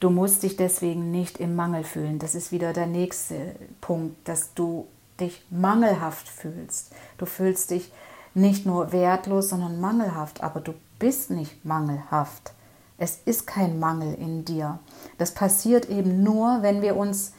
du 0.01 0.09
musst 0.09 0.43
dich 0.43 0.57
deswegen 0.57 1.09
nicht 1.09 1.39
im 1.39 1.55
Mangel 1.55 1.85
fühlen. 1.85 2.19
Das 2.19 2.35
ist 2.35 2.51
wieder 2.51 2.73
der 2.73 2.87
nächste 2.87 3.55
Punkt, 3.79 4.27
dass 4.27 4.53
du 4.53 4.87
dich 5.21 5.45
mangelhaft 5.49 6.27
fühlst. 6.27 6.91
Du 7.17 7.25
fühlst 7.25 7.71
dich 7.71 7.91
nicht 8.33 8.65
nur 8.65 8.91
wertlos, 8.91 9.49
sondern 9.49 9.79
mangelhaft, 9.79 10.41
aber 10.43 10.59
du 10.59 10.73
bist 10.99 11.31
nicht 11.31 11.65
mangelhaft. 11.65 12.53
Es 12.97 13.19
ist 13.25 13.47
kein 13.47 13.79
Mangel 13.79 14.13
in 14.13 14.45
dir. 14.45 14.79
Das 15.17 15.33
passiert 15.33 15.89
eben 15.89 16.23
nur, 16.23 16.59
wenn 16.61 16.81
wir 16.81 16.95
uns 16.95 17.33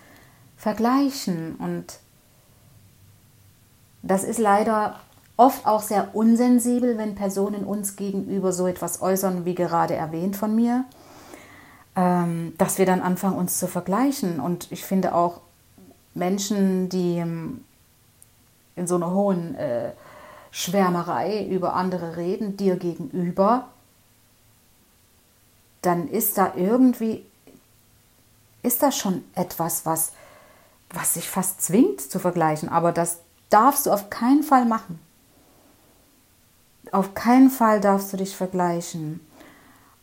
vergleichen. 0.56 1.56
Und 1.56 2.00
das 4.02 4.24
ist 4.24 4.38
leider 4.38 4.98
oft 5.36 5.66
auch 5.66 5.82
sehr 5.82 6.14
unsensibel, 6.14 6.98
wenn 6.98 7.14
Personen 7.14 7.64
uns 7.64 7.96
gegenüber 7.96 8.52
so 8.52 8.66
etwas 8.66 9.00
äußern, 9.00 9.44
wie 9.44 9.54
gerade 9.54 9.94
erwähnt 9.94 10.36
von 10.36 10.54
mir, 10.54 10.84
ähm, 11.96 12.54
dass 12.58 12.78
wir 12.78 12.86
dann 12.86 13.00
anfangen, 13.00 13.36
uns 13.36 13.58
zu 13.58 13.66
vergleichen. 13.66 14.40
Und 14.40 14.70
ich 14.72 14.84
finde 14.84 15.14
auch 15.14 15.40
Menschen, 16.14 16.88
die 16.88 17.18
ähm, 17.18 17.64
in 18.76 18.86
so 18.86 18.96
einer 18.96 19.10
hohen 19.12 19.54
äh, 19.54 19.92
Schwärmerei 20.50 21.46
über 21.46 21.74
andere 21.74 22.16
reden, 22.16 22.56
dir 22.56 22.76
gegenüber, 22.76 23.68
dann 25.82 26.08
ist 26.08 26.38
da 26.38 26.52
irgendwie, 26.56 27.24
ist 28.62 28.82
da 28.82 28.92
schon 28.92 29.24
etwas, 29.34 29.84
was 29.86 30.12
was 30.92 31.14
sich 31.14 31.28
fast 31.28 31.62
zwingt 31.62 32.00
zu 32.00 32.18
vergleichen. 32.18 32.68
Aber 32.68 32.92
das 32.92 33.18
darfst 33.50 33.86
du 33.86 33.90
auf 33.90 34.10
keinen 34.10 34.42
Fall 34.42 34.64
machen. 34.64 34.98
Auf 36.90 37.14
keinen 37.14 37.50
Fall 37.50 37.80
darfst 37.80 38.12
du 38.12 38.16
dich 38.16 38.36
vergleichen. 38.36 39.20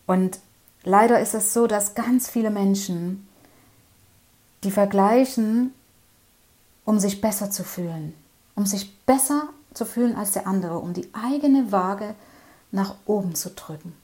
Und 0.08 0.40
leider 0.84 1.20
ist 1.20 1.36
es 1.36 1.54
so, 1.54 1.68
dass 1.68 1.96
ganz 1.96 2.30
viele 2.30 2.50
Menschen 2.50 3.28
die 4.64 4.72
vergleichen, 4.72 5.74
um 6.84 7.00
sich 7.00 7.22
besser 7.22 7.52
zu 7.52 7.64
fühlen, 7.64 8.14
um 8.60 8.66
sich 8.66 9.06
besser 9.06 9.48
zu 9.74 9.86
fühlen 9.86 10.18
als 10.18 10.34
der 10.34 10.46
andere, 10.46 10.80
um 10.80 10.94
die 10.94 11.10
eigene 11.14 11.72
Waage 11.72 12.14
nach 12.72 12.96
oben 13.06 13.34
zu 13.34 13.52
drücken 13.52 13.96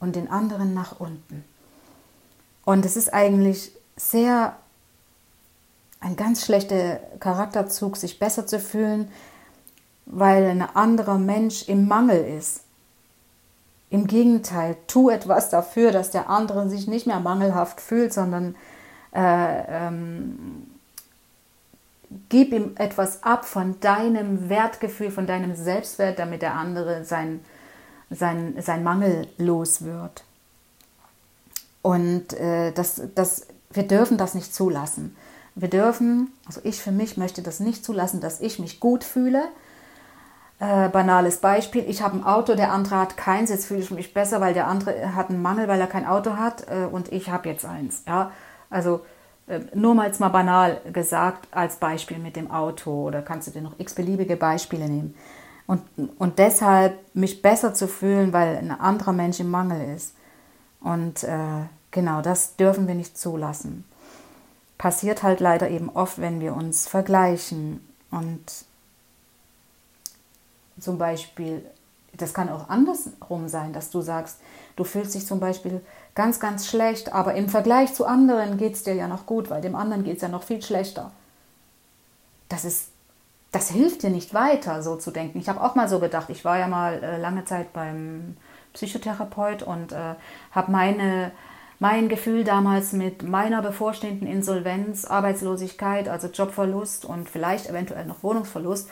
und 0.00 0.16
den 0.16 0.28
anderen 0.28 0.74
nach 0.74 0.98
unten. 0.98 1.44
Und 2.64 2.84
es 2.84 2.96
ist 2.96 3.14
eigentlich 3.14 3.70
sehr 3.94 4.56
ein 6.00 6.16
ganz 6.16 6.44
schlechter 6.44 6.96
Charakterzug, 7.20 7.96
sich 7.96 8.18
besser 8.18 8.48
zu 8.48 8.58
fühlen, 8.58 9.12
weil 10.06 10.44
ein 10.46 10.62
anderer 10.62 11.18
Mensch 11.18 11.68
im 11.68 11.86
Mangel 11.86 12.24
ist. 12.36 12.62
Im 13.90 14.08
Gegenteil, 14.08 14.76
tu 14.88 15.08
etwas 15.08 15.50
dafür, 15.50 15.92
dass 15.92 16.10
der 16.10 16.28
andere 16.28 16.68
sich 16.68 16.88
nicht 16.88 17.06
mehr 17.06 17.20
mangelhaft 17.20 17.80
fühlt, 17.80 18.12
sondern 18.12 18.56
äh, 19.14 19.86
ähm, 19.86 20.73
gib 22.28 22.52
ihm 22.52 22.72
etwas 22.76 23.22
ab 23.22 23.44
von 23.44 23.80
deinem 23.80 24.48
Wertgefühl, 24.48 25.10
von 25.10 25.26
deinem 25.26 25.54
Selbstwert, 25.54 26.18
damit 26.18 26.42
der 26.42 26.54
andere 26.54 27.04
sein, 27.04 27.40
sein, 28.10 28.54
sein 28.60 28.82
Mangel 28.82 29.28
los 29.38 29.84
wird. 29.84 30.24
Und 31.82 32.32
äh, 32.34 32.72
das, 32.72 33.02
das, 33.14 33.46
wir 33.70 33.86
dürfen 33.86 34.16
das 34.16 34.34
nicht 34.34 34.54
zulassen. 34.54 35.16
Wir 35.54 35.68
dürfen, 35.68 36.32
also 36.46 36.60
ich 36.64 36.80
für 36.80 36.92
mich 36.92 37.16
möchte 37.16 37.42
das 37.42 37.60
nicht 37.60 37.84
zulassen, 37.84 38.20
dass 38.20 38.40
ich 38.40 38.58
mich 38.58 38.80
gut 38.80 39.04
fühle. 39.04 39.44
Äh, 40.60 40.88
banales 40.88 41.38
Beispiel, 41.38 41.84
ich 41.88 42.02
habe 42.02 42.16
ein 42.16 42.24
Auto, 42.24 42.54
der 42.54 42.72
andere 42.72 42.96
hat 42.96 43.16
keins, 43.16 43.50
jetzt 43.50 43.66
fühle 43.66 43.80
ich 43.80 43.90
mich 43.90 44.14
besser, 44.14 44.40
weil 44.40 44.54
der 44.54 44.66
andere 44.66 45.14
hat 45.14 45.28
einen 45.28 45.42
Mangel, 45.42 45.68
weil 45.68 45.80
er 45.80 45.86
kein 45.86 46.06
Auto 46.06 46.36
hat 46.36 46.66
äh, 46.68 46.86
und 46.90 47.12
ich 47.12 47.28
habe 47.30 47.48
jetzt 47.48 47.64
eins. 47.64 48.02
Ja? 48.06 48.30
Also 48.70 49.04
nur 49.74 49.94
mal 49.94 50.10
mal 50.18 50.28
banal 50.28 50.80
gesagt 50.92 51.48
als 51.50 51.76
Beispiel 51.76 52.18
mit 52.18 52.36
dem 52.36 52.50
Auto 52.50 53.06
oder 53.06 53.22
kannst 53.22 53.48
du 53.48 53.50
dir 53.52 53.62
noch 53.62 53.78
x-beliebige 53.78 54.36
Beispiele 54.36 54.88
nehmen. 54.88 55.14
Und, 55.66 55.82
und 56.18 56.38
deshalb 56.38 56.98
mich 57.14 57.42
besser 57.42 57.74
zu 57.74 57.88
fühlen, 57.88 58.32
weil 58.32 58.56
ein 58.56 58.70
anderer 58.70 59.12
Mensch 59.12 59.40
im 59.40 59.50
Mangel 59.50 59.94
ist. 59.94 60.14
Und 60.80 61.24
äh, 61.24 61.64
genau, 61.90 62.20
das 62.20 62.56
dürfen 62.56 62.86
wir 62.86 62.94
nicht 62.94 63.16
zulassen 63.18 63.84
passiert 64.78 65.22
halt 65.22 65.40
leider 65.40 65.70
eben 65.70 65.88
oft, 65.88 66.20
wenn 66.20 66.40
wir 66.40 66.54
uns 66.54 66.88
vergleichen. 66.88 67.80
Und 68.10 68.44
zum 70.78 70.98
Beispiel, 70.98 71.64
das 72.16 72.34
kann 72.34 72.48
auch 72.48 72.68
andersrum 72.68 73.48
sein, 73.48 73.72
dass 73.72 73.90
du 73.90 74.00
sagst, 74.00 74.40
du 74.76 74.84
fühlst 74.84 75.14
dich 75.14 75.26
zum 75.26 75.40
Beispiel 75.40 75.80
ganz, 76.14 76.40
ganz 76.40 76.66
schlecht, 76.66 77.12
aber 77.12 77.34
im 77.34 77.48
Vergleich 77.48 77.94
zu 77.94 78.06
anderen 78.06 78.56
geht 78.58 78.74
es 78.74 78.82
dir 78.82 78.94
ja 78.94 79.08
noch 79.08 79.26
gut, 79.26 79.50
weil 79.50 79.60
dem 79.60 79.74
anderen 79.74 80.04
geht 80.04 80.16
es 80.16 80.22
ja 80.22 80.28
noch 80.28 80.42
viel 80.42 80.62
schlechter. 80.62 81.10
Das 82.48 82.64
ist, 82.64 82.88
das 83.52 83.70
hilft 83.70 84.02
dir 84.02 84.10
nicht 84.10 84.34
weiter, 84.34 84.82
so 84.82 84.96
zu 84.96 85.10
denken. 85.10 85.38
Ich 85.38 85.48
habe 85.48 85.62
auch 85.62 85.74
mal 85.74 85.88
so 85.88 85.98
gedacht, 85.98 86.30
ich 86.30 86.44
war 86.44 86.58
ja 86.58 86.68
mal 86.68 87.02
äh, 87.02 87.18
lange 87.18 87.44
Zeit 87.44 87.72
beim 87.72 88.36
Psychotherapeut 88.72 89.62
und 89.62 89.92
äh, 89.92 90.14
habe 90.52 90.70
meine 90.72 91.32
mein 91.80 92.08
Gefühl 92.08 92.44
damals 92.44 92.92
mit 92.92 93.22
meiner 93.22 93.60
bevorstehenden 93.60 94.28
Insolvenz, 94.28 95.04
Arbeitslosigkeit, 95.04 96.08
also 96.08 96.28
Jobverlust 96.28 97.04
und 97.04 97.28
vielleicht 97.28 97.68
eventuell 97.68 98.06
noch 98.06 98.22
Wohnungsverlust, 98.22 98.88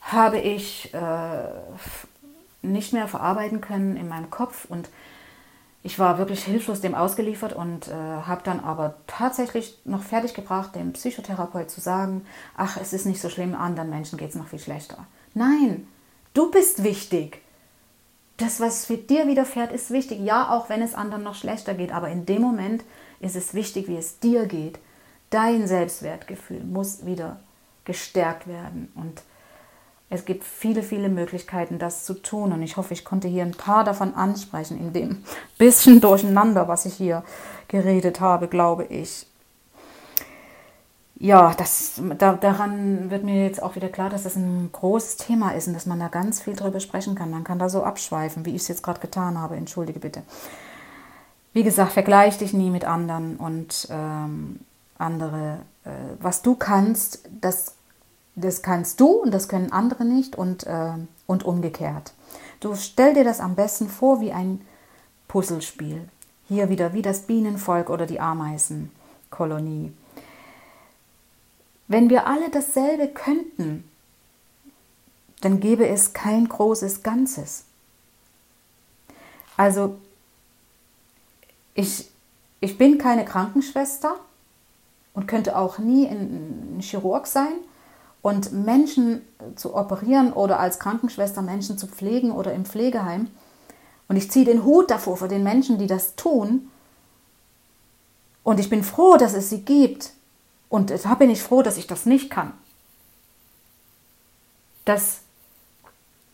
habe 0.00 0.38
ich 0.38 0.92
äh, 0.94 0.98
nicht 2.62 2.92
mehr 2.92 3.08
verarbeiten 3.08 3.60
können 3.60 3.96
in 3.96 4.08
meinem 4.08 4.30
Kopf 4.30 4.64
und 4.64 4.88
ich 5.84 5.98
war 5.98 6.18
wirklich 6.18 6.44
hilflos 6.44 6.80
dem 6.80 6.94
ausgeliefert 6.94 7.52
und 7.52 7.88
äh, 7.88 7.92
habe 7.92 8.42
dann 8.42 8.60
aber 8.60 8.96
tatsächlich 9.06 9.78
noch 9.84 10.02
fertig 10.02 10.34
gebracht, 10.34 10.74
dem 10.74 10.92
Psychotherapeut 10.92 11.70
zu 11.70 11.80
sagen, 11.80 12.26
ach, 12.56 12.76
es 12.80 12.92
ist 12.92 13.06
nicht 13.06 13.20
so 13.20 13.30
schlimm, 13.30 13.54
anderen 13.54 13.88
Menschen 13.88 14.18
geht 14.18 14.30
es 14.30 14.34
noch 14.34 14.48
viel 14.48 14.58
schlechter. 14.58 15.06
Nein, 15.34 15.86
du 16.34 16.50
bist 16.50 16.82
wichtig 16.82 17.40
das, 18.38 18.60
was 18.60 18.86
für 18.86 18.96
dir 18.96 19.26
widerfährt, 19.26 19.72
ist 19.72 19.90
wichtig. 19.90 20.20
Ja, 20.20 20.50
auch 20.50 20.68
wenn 20.68 20.80
es 20.80 20.94
anderen 20.94 21.24
noch 21.24 21.34
schlechter 21.34 21.74
geht, 21.74 21.92
aber 21.92 22.08
in 22.08 22.24
dem 22.24 22.40
Moment 22.40 22.84
ist 23.20 23.36
es 23.36 23.52
wichtig, 23.52 23.88
wie 23.88 23.96
es 23.96 24.20
dir 24.20 24.46
geht. 24.46 24.78
Dein 25.30 25.66
Selbstwertgefühl 25.66 26.62
muss 26.64 27.04
wieder 27.04 27.40
gestärkt 27.84 28.46
werden. 28.46 28.90
Und 28.94 29.22
es 30.10 30.24
gibt 30.24 30.44
viele, 30.44 30.82
viele 30.82 31.08
Möglichkeiten, 31.08 31.78
das 31.78 32.04
zu 32.04 32.14
tun. 32.14 32.52
Und 32.52 32.62
ich 32.62 32.76
hoffe, 32.76 32.94
ich 32.94 33.04
konnte 33.04 33.28
hier 33.28 33.44
ein 33.44 33.52
paar 33.52 33.84
davon 33.84 34.14
ansprechen, 34.14 34.78
in 34.78 34.92
dem 34.92 35.24
bisschen 35.58 36.00
Durcheinander, 36.00 36.68
was 36.68 36.86
ich 36.86 36.94
hier 36.94 37.24
geredet 37.68 38.20
habe, 38.20 38.48
glaube 38.48 38.84
ich 38.84 39.26
ja, 41.20 41.52
das, 41.54 42.00
da, 42.18 42.34
daran 42.34 43.10
wird 43.10 43.24
mir 43.24 43.44
jetzt 43.44 43.60
auch 43.62 43.74
wieder 43.74 43.88
klar, 43.88 44.08
dass 44.08 44.22
das 44.22 44.36
ein 44.36 44.70
großes 44.70 45.16
Thema 45.16 45.50
ist 45.50 45.66
und 45.66 45.74
dass 45.74 45.86
man 45.86 45.98
da 45.98 46.08
ganz 46.08 46.40
viel 46.40 46.54
drüber 46.54 46.78
sprechen 46.78 47.16
kann. 47.16 47.30
Man 47.30 47.42
kann 47.42 47.58
da 47.58 47.68
so 47.68 47.82
abschweifen, 47.82 48.46
wie 48.46 48.54
ich 48.54 48.62
es 48.62 48.68
jetzt 48.68 48.84
gerade 48.84 49.00
getan 49.00 49.36
habe. 49.36 49.56
Entschuldige 49.56 49.98
bitte. 49.98 50.22
Wie 51.52 51.64
gesagt, 51.64 51.92
vergleich 51.92 52.38
dich 52.38 52.52
nie 52.52 52.70
mit 52.70 52.84
anderen 52.84 53.36
und 53.36 53.88
ähm, 53.90 54.60
andere. 54.96 55.58
Äh, 55.84 55.90
was 56.20 56.42
du 56.42 56.54
kannst, 56.54 57.28
das, 57.40 57.74
das 58.40 58.62
kannst 58.62 59.00
du 59.00 59.06
und 59.06 59.32
das 59.32 59.48
können 59.48 59.72
andere 59.72 60.04
nicht 60.04 60.36
und, 60.36 60.66
äh, 60.66 60.92
und 61.26 61.44
umgekehrt. 61.44 62.12
Du 62.60 62.74
stell 62.74 63.14
dir 63.14 63.24
das 63.24 63.40
am 63.40 63.54
besten 63.54 63.88
vor 63.88 64.20
wie 64.20 64.32
ein 64.32 64.60
Puzzlespiel. 65.28 66.08
Hier 66.48 66.70
wieder 66.70 66.92
wie 66.92 67.02
das 67.02 67.22
Bienenvolk 67.22 67.90
oder 67.90 68.06
die 68.06 68.20
Ameisenkolonie. 68.20 69.92
Wenn 71.86 72.10
wir 72.10 72.26
alle 72.26 72.50
dasselbe 72.50 73.08
könnten, 73.08 73.84
dann 75.40 75.60
gäbe 75.60 75.86
es 75.88 76.12
kein 76.12 76.48
großes 76.48 77.02
Ganzes. 77.02 77.64
Also, 79.56 79.98
ich, 81.74 82.10
ich 82.60 82.76
bin 82.76 82.98
keine 82.98 83.24
Krankenschwester 83.24 84.16
und 85.14 85.28
könnte 85.28 85.56
auch 85.56 85.78
nie 85.78 86.08
ein, 86.08 86.78
ein 86.78 86.80
Chirurg 86.80 87.26
sein 87.26 87.54
Und 88.20 88.52
Menschen 88.52 89.22
zu 89.54 89.74
operieren 89.74 90.32
oder 90.32 90.58
als 90.58 90.78
Krankenschwester 90.78 91.42
Menschen 91.42 91.78
zu 91.78 91.86
pflegen 91.86 92.32
oder 92.32 92.52
im 92.52 92.64
Pflegeheim. 92.64 93.28
Und 94.08 94.16
ich 94.16 94.30
ziehe 94.30 94.44
den 94.44 94.64
Hut 94.64 94.90
davor 94.90 95.16
vor 95.16 95.28
den 95.28 95.42
Menschen, 95.42 95.78
die 95.78 95.86
das 95.86 96.16
tun. 96.16 96.70
Und 98.42 98.58
ich 98.58 98.70
bin 98.70 98.82
froh, 98.82 99.16
dass 99.16 99.34
es 99.34 99.50
sie 99.50 99.62
gibt. 99.62 100.12
Und 100.68 100.90
da 100.90 101.14
bin 101.14 101.30
ich 101.30 101.42
froh, 101.42 101.62
dass 101.62 101.76
ich 101.76 101.86
das 101.86 102.06
nicht 102.06 102.30
kann. 102.30 102.52
Das 104.84 105.20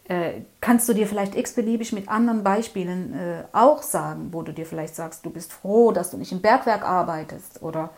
äh, 0.09 0.43
kannst 0.61 0.89
du 0.89 0.93
dir 0.93 1.07
vielleicht 1.07 1.35
x-beliebig 1.35 1.93
mit 1.93 2.09
anderen 2.09 2.45
Beispielen 2.45 3.15
äh, 3.15 3.45
auch 3.53 3.83
sagen, 3.83 4.29
wo 4.33 4.43
du 4.43 4.53
dir 4.53 4.67
vielleicht 4.67 4.95
sagst, 4.95 5.25
du 5.25 5.31
bist 5.31 5.53
froh, 5.53 5.93
dass 5.93 6.11
du 6.11 6.19
nicht 6.19 6.31
im 6.31 6.41
Bergwerk 6.41 6.85
arbeitest 6.85 7.63
oder 7.63 7.91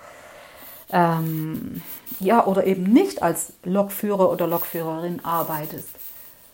ähm, 0.91 1.83
ja 2.21 2.47
oder 2.47 2.67
eben 2.67 2.85
nicht 2.85 3.23
als 3.23 3.53
Lokführer 3.65 4.31
oder 4.31 4.47
Lokführerin 4.47 5.25
arbeitest, 5.25 5.89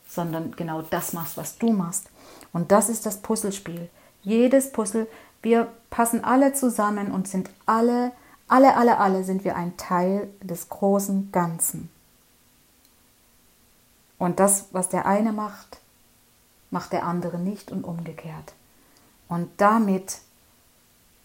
sondern 0.08 0.54
genau 0.56 0.82
das 0.82 1.12
machst, 1.12 1.36
was 1.36 1.58
du 1.58 1.72
machst. 1.72 2.06
Und 2.52 2.72
das 2.72 2.88
ist 2.88 3.06
das 3.06 3.18
Puzzlespiel. 3.18 3.88
Jedes 4.22 4.72
Puzzle, 4.72 5.06
wir 5.42 5.68
passen 5.90 6.24
alle 6.24 6.52
zusammen 6.52 7.10
und 7.10 7.28
sind 7.28 7.50
alle, 7.66 8.12
alle, 8.48 8.76
alle, 8.76 8.98
alle 8.98 9.24
sind 9.24 9.44
wir 9.44 9.56
ein 9.56 9.76
Teil 9.76 10.28
des 10.40 10.68
großen 10.68 11.32
Ganzen. 11.32 11.90
Und 14.18 14.38
das, 14.38 14.66
was 14.70 14.88
der 14.88 15.06
eine 15.06 15.32
macht, 15.32 15.80
macht 16.70 16.92
der 16.92 17.04
andere 17.04 17.38
nicht 17.38 17.72
und 17.72 17.84
umgekehrt. 17.84 18.54
Und 19.28 19.48
damit 19.56 20.18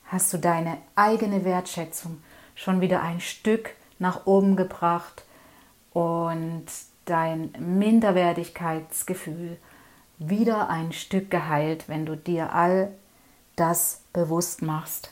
hast 0.08 0.34
du 0.34 0.38
deine 0.38 0.78
eigene 0.96 1.46
Wertschätzung 1.46 2.22
schon 2.56 2.82
wieder 2.82 3.02
ein 3.02 3.20
Stück 3.22 3.76
nach 4.00 4.26
oben 4.26 4.56
gebracht 4.56 5.24
und 5.94 6.66
dein 7.06 7.52
Minderwertigkeitsgefühl 7.60 9.58
wieder 10.20 10.70
ein 10.70 10.92
Stück 10.92 11.30
geheilt, 11.32 11.88
wenn 11.88 12.06
du 12.06 12.16
dir 12.16 12.54
all 12.54 12.92
das 13.56 14.02
bewusst 14.14 14.62
machst. 14.62 15.12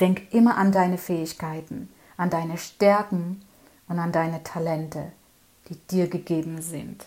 Denk 0.00 0.32
immer 0.32 0.56
an 0.56 0.72
deine 0.72 0.98
Fähigkeiten, 0.98 1.88
an 2.16 2.30
deine 2.30 2.58
Stärken 2.58 3.42
und 3.88 3.98
an 3.98 4.12
deine 4.12 4.42
Talente, 4.42 5.12
die 5.68 5.76
dir 5.90 6.08
gegeben 6.08 6.60
sind. 6.60 7.06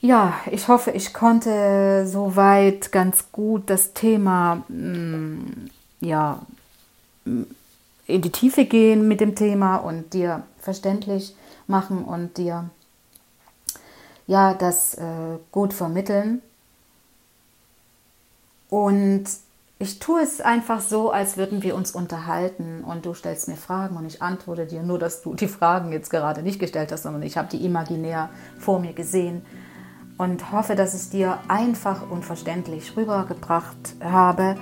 Ja, 0.00 0.34
ich 0.50 0.68
hoffe, 0.68 0.90
ich 0.90 1.14
konnte 1.14 2.06
soweit 2.06 2.92
ganz 2.92 3.32
gut 3.32 3.70
das 3.70 3.94
Thema 3.94 4.62
mm, 4.68 5.70
ja, 6.00 6.42
in 8.06 8.22
die 8.22 8.32
Tiefe 8.32 8.64
gehen 8.64 9.08
mit 9.08 9.20
dem 9.20 9.34
Thema 9.34 9.76
und 9.76 10.12
dir 10.12 10.42
verständlich 10.58 11.34
machen 11.66 12.04
und 12.04 12.36
dir 12.36 12.70
ja 14.26 14.54
das 14.54 14.94
äh, 14.94 15.38
gut 15.50 15.72
vermitteln. 15.72 16.42
Und 18.68 19.24
ich 19.78 19.98
tue 19.98 20.22
es 20.22 20.40
einfach 20.40 20.80
so, 20.80 21.10
als 21.10 21.36
würden 21.36 21.62
wir 21.62 21.74
uns 21.74 21.90
unterhalten 21.92 22.84
und 22.84 23.06
du 23.06 23.14
stellst 23.14 23.48
mir 23.48 23.56
Fragen 23.56 23.96
und 23.96 24.06
ich 24.06 24.22
antworte 24.22 24.66
dir, 24.66 24.82
nur 24.82 24.98
dass 24.98 25.22
du 25.22 25.34
die 25.34 25.48
Fragen 25.48 25.92
jetzt 25.92 26.10
gerade 26.10 26.42
nicht 26.42 26.58
gestellt 26.58 26.92
hast, 26.92 27.02
sondern 27.02 27.22
ich 27.22 27.36
habe 27.36 27.48
die 27.48 27.64
imaginär 27.64 28.30
vor 28.58 28.78
mir 28.80 28.92
gesehen 28.92 29.42
und 30.16 30.52
hoffe, 30.52 30.74
dass 30.76 30.94
ich 30.94 31.10
dir 31.10 31.38
einfach 31.48 32.08
und 32.08 32.24
verständlich 32.24 32.96
rübergebracht 32.96 33.96
habe. 34.02 34.56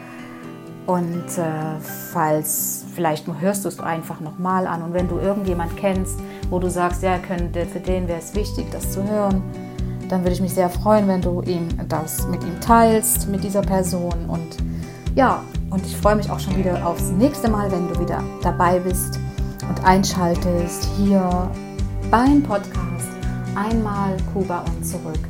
Und 0.86 1.38
äh, 1.38 1.80
falls, 2.12 2.84
vielleicht 2.94 3.26
hörst 3.40 3.64
du 3.64 3.68
es 3.68 3.78
einfach 3.78 4.20
nochmal 4.20 4.66
an 4.66 4.82
und 4.82 4.94
wenn 4.94 5.08
du 5.08 5.18
irgendjemand 5.18 5.76
kennst, 5.76 6.18
wo 6.50 6.58
du 6.58 6.68
sagst, 6.68 7.02
ja, 7.02 7.18
könnte, 7.18 7.66
für 7.66 7.78
den 7.78 8.08
wäre 8.08 8.18
es 8.18 8.34
wichtig, 8.34 8.66
das 8.72 8.90
zu 8.90 9.08
hören, 9.08 9.42
dann 10.08 10.22
würde 10.22 10.32
ich 10.32 10.40
mich 10.40 10.54
sehr 10.54 10.68
freuen, 10.68 11.06
wenn 11.06 11.20
du 11.20 11.40
ihm 11.42 11.68
das 11.88 12.26
mit 12.26 12.42
ihm 12.42 12.60
teilst, 12.60 13.28
mit 13.28 13.44
dieser 13.44 13.62
Person. 13.62 14.26
Und 14.28 14.56
ja, 15.14 15.42
und 15.70 15.86
ich 15.86 15.96
freue 15.96 16.16
mich 16.16 16.30
auch 16.30 16.40
schon 16.40 16.56
wieder 16.56 16.84
aufs 16.86 17.10
nächste 17.12 17.48
Mal, 17.48 17.70
wenn 17.70 17.88
du 17.88 18.00
wieder 18.00 18.22
dabei 18.42 18.80
bist 18.80 19.20
und 19.68 19.84
einschaltest 19.84 20.88
hier 20.98 21.50
beim 22.10 22.42
Podcast 22.42 22.72
Einmal 23.54 24.16
Kuba 24.32 24.64
und 24.66 24.84
zurück 24.84 25.20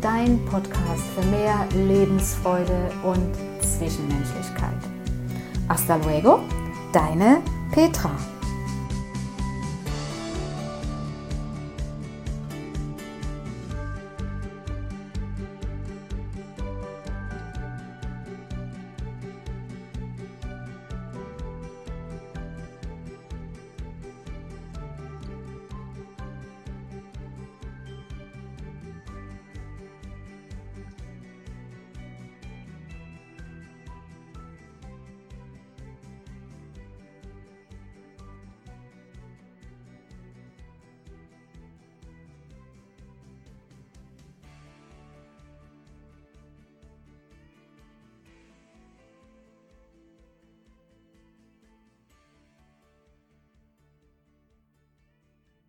dein 0.00 0.44
Podcast 0.46 1.02
für 1.14 1.24
mehr 1.26 1.66
Lebensfreude 1.74 2.90
und 3.02 3.34
Zwischenmenschlichkeit. 3.60 4.87
Hasta 5.68 5.98
luego, 5.98 6.40
deine 6.92 7.42
Petra. 7.74 8.10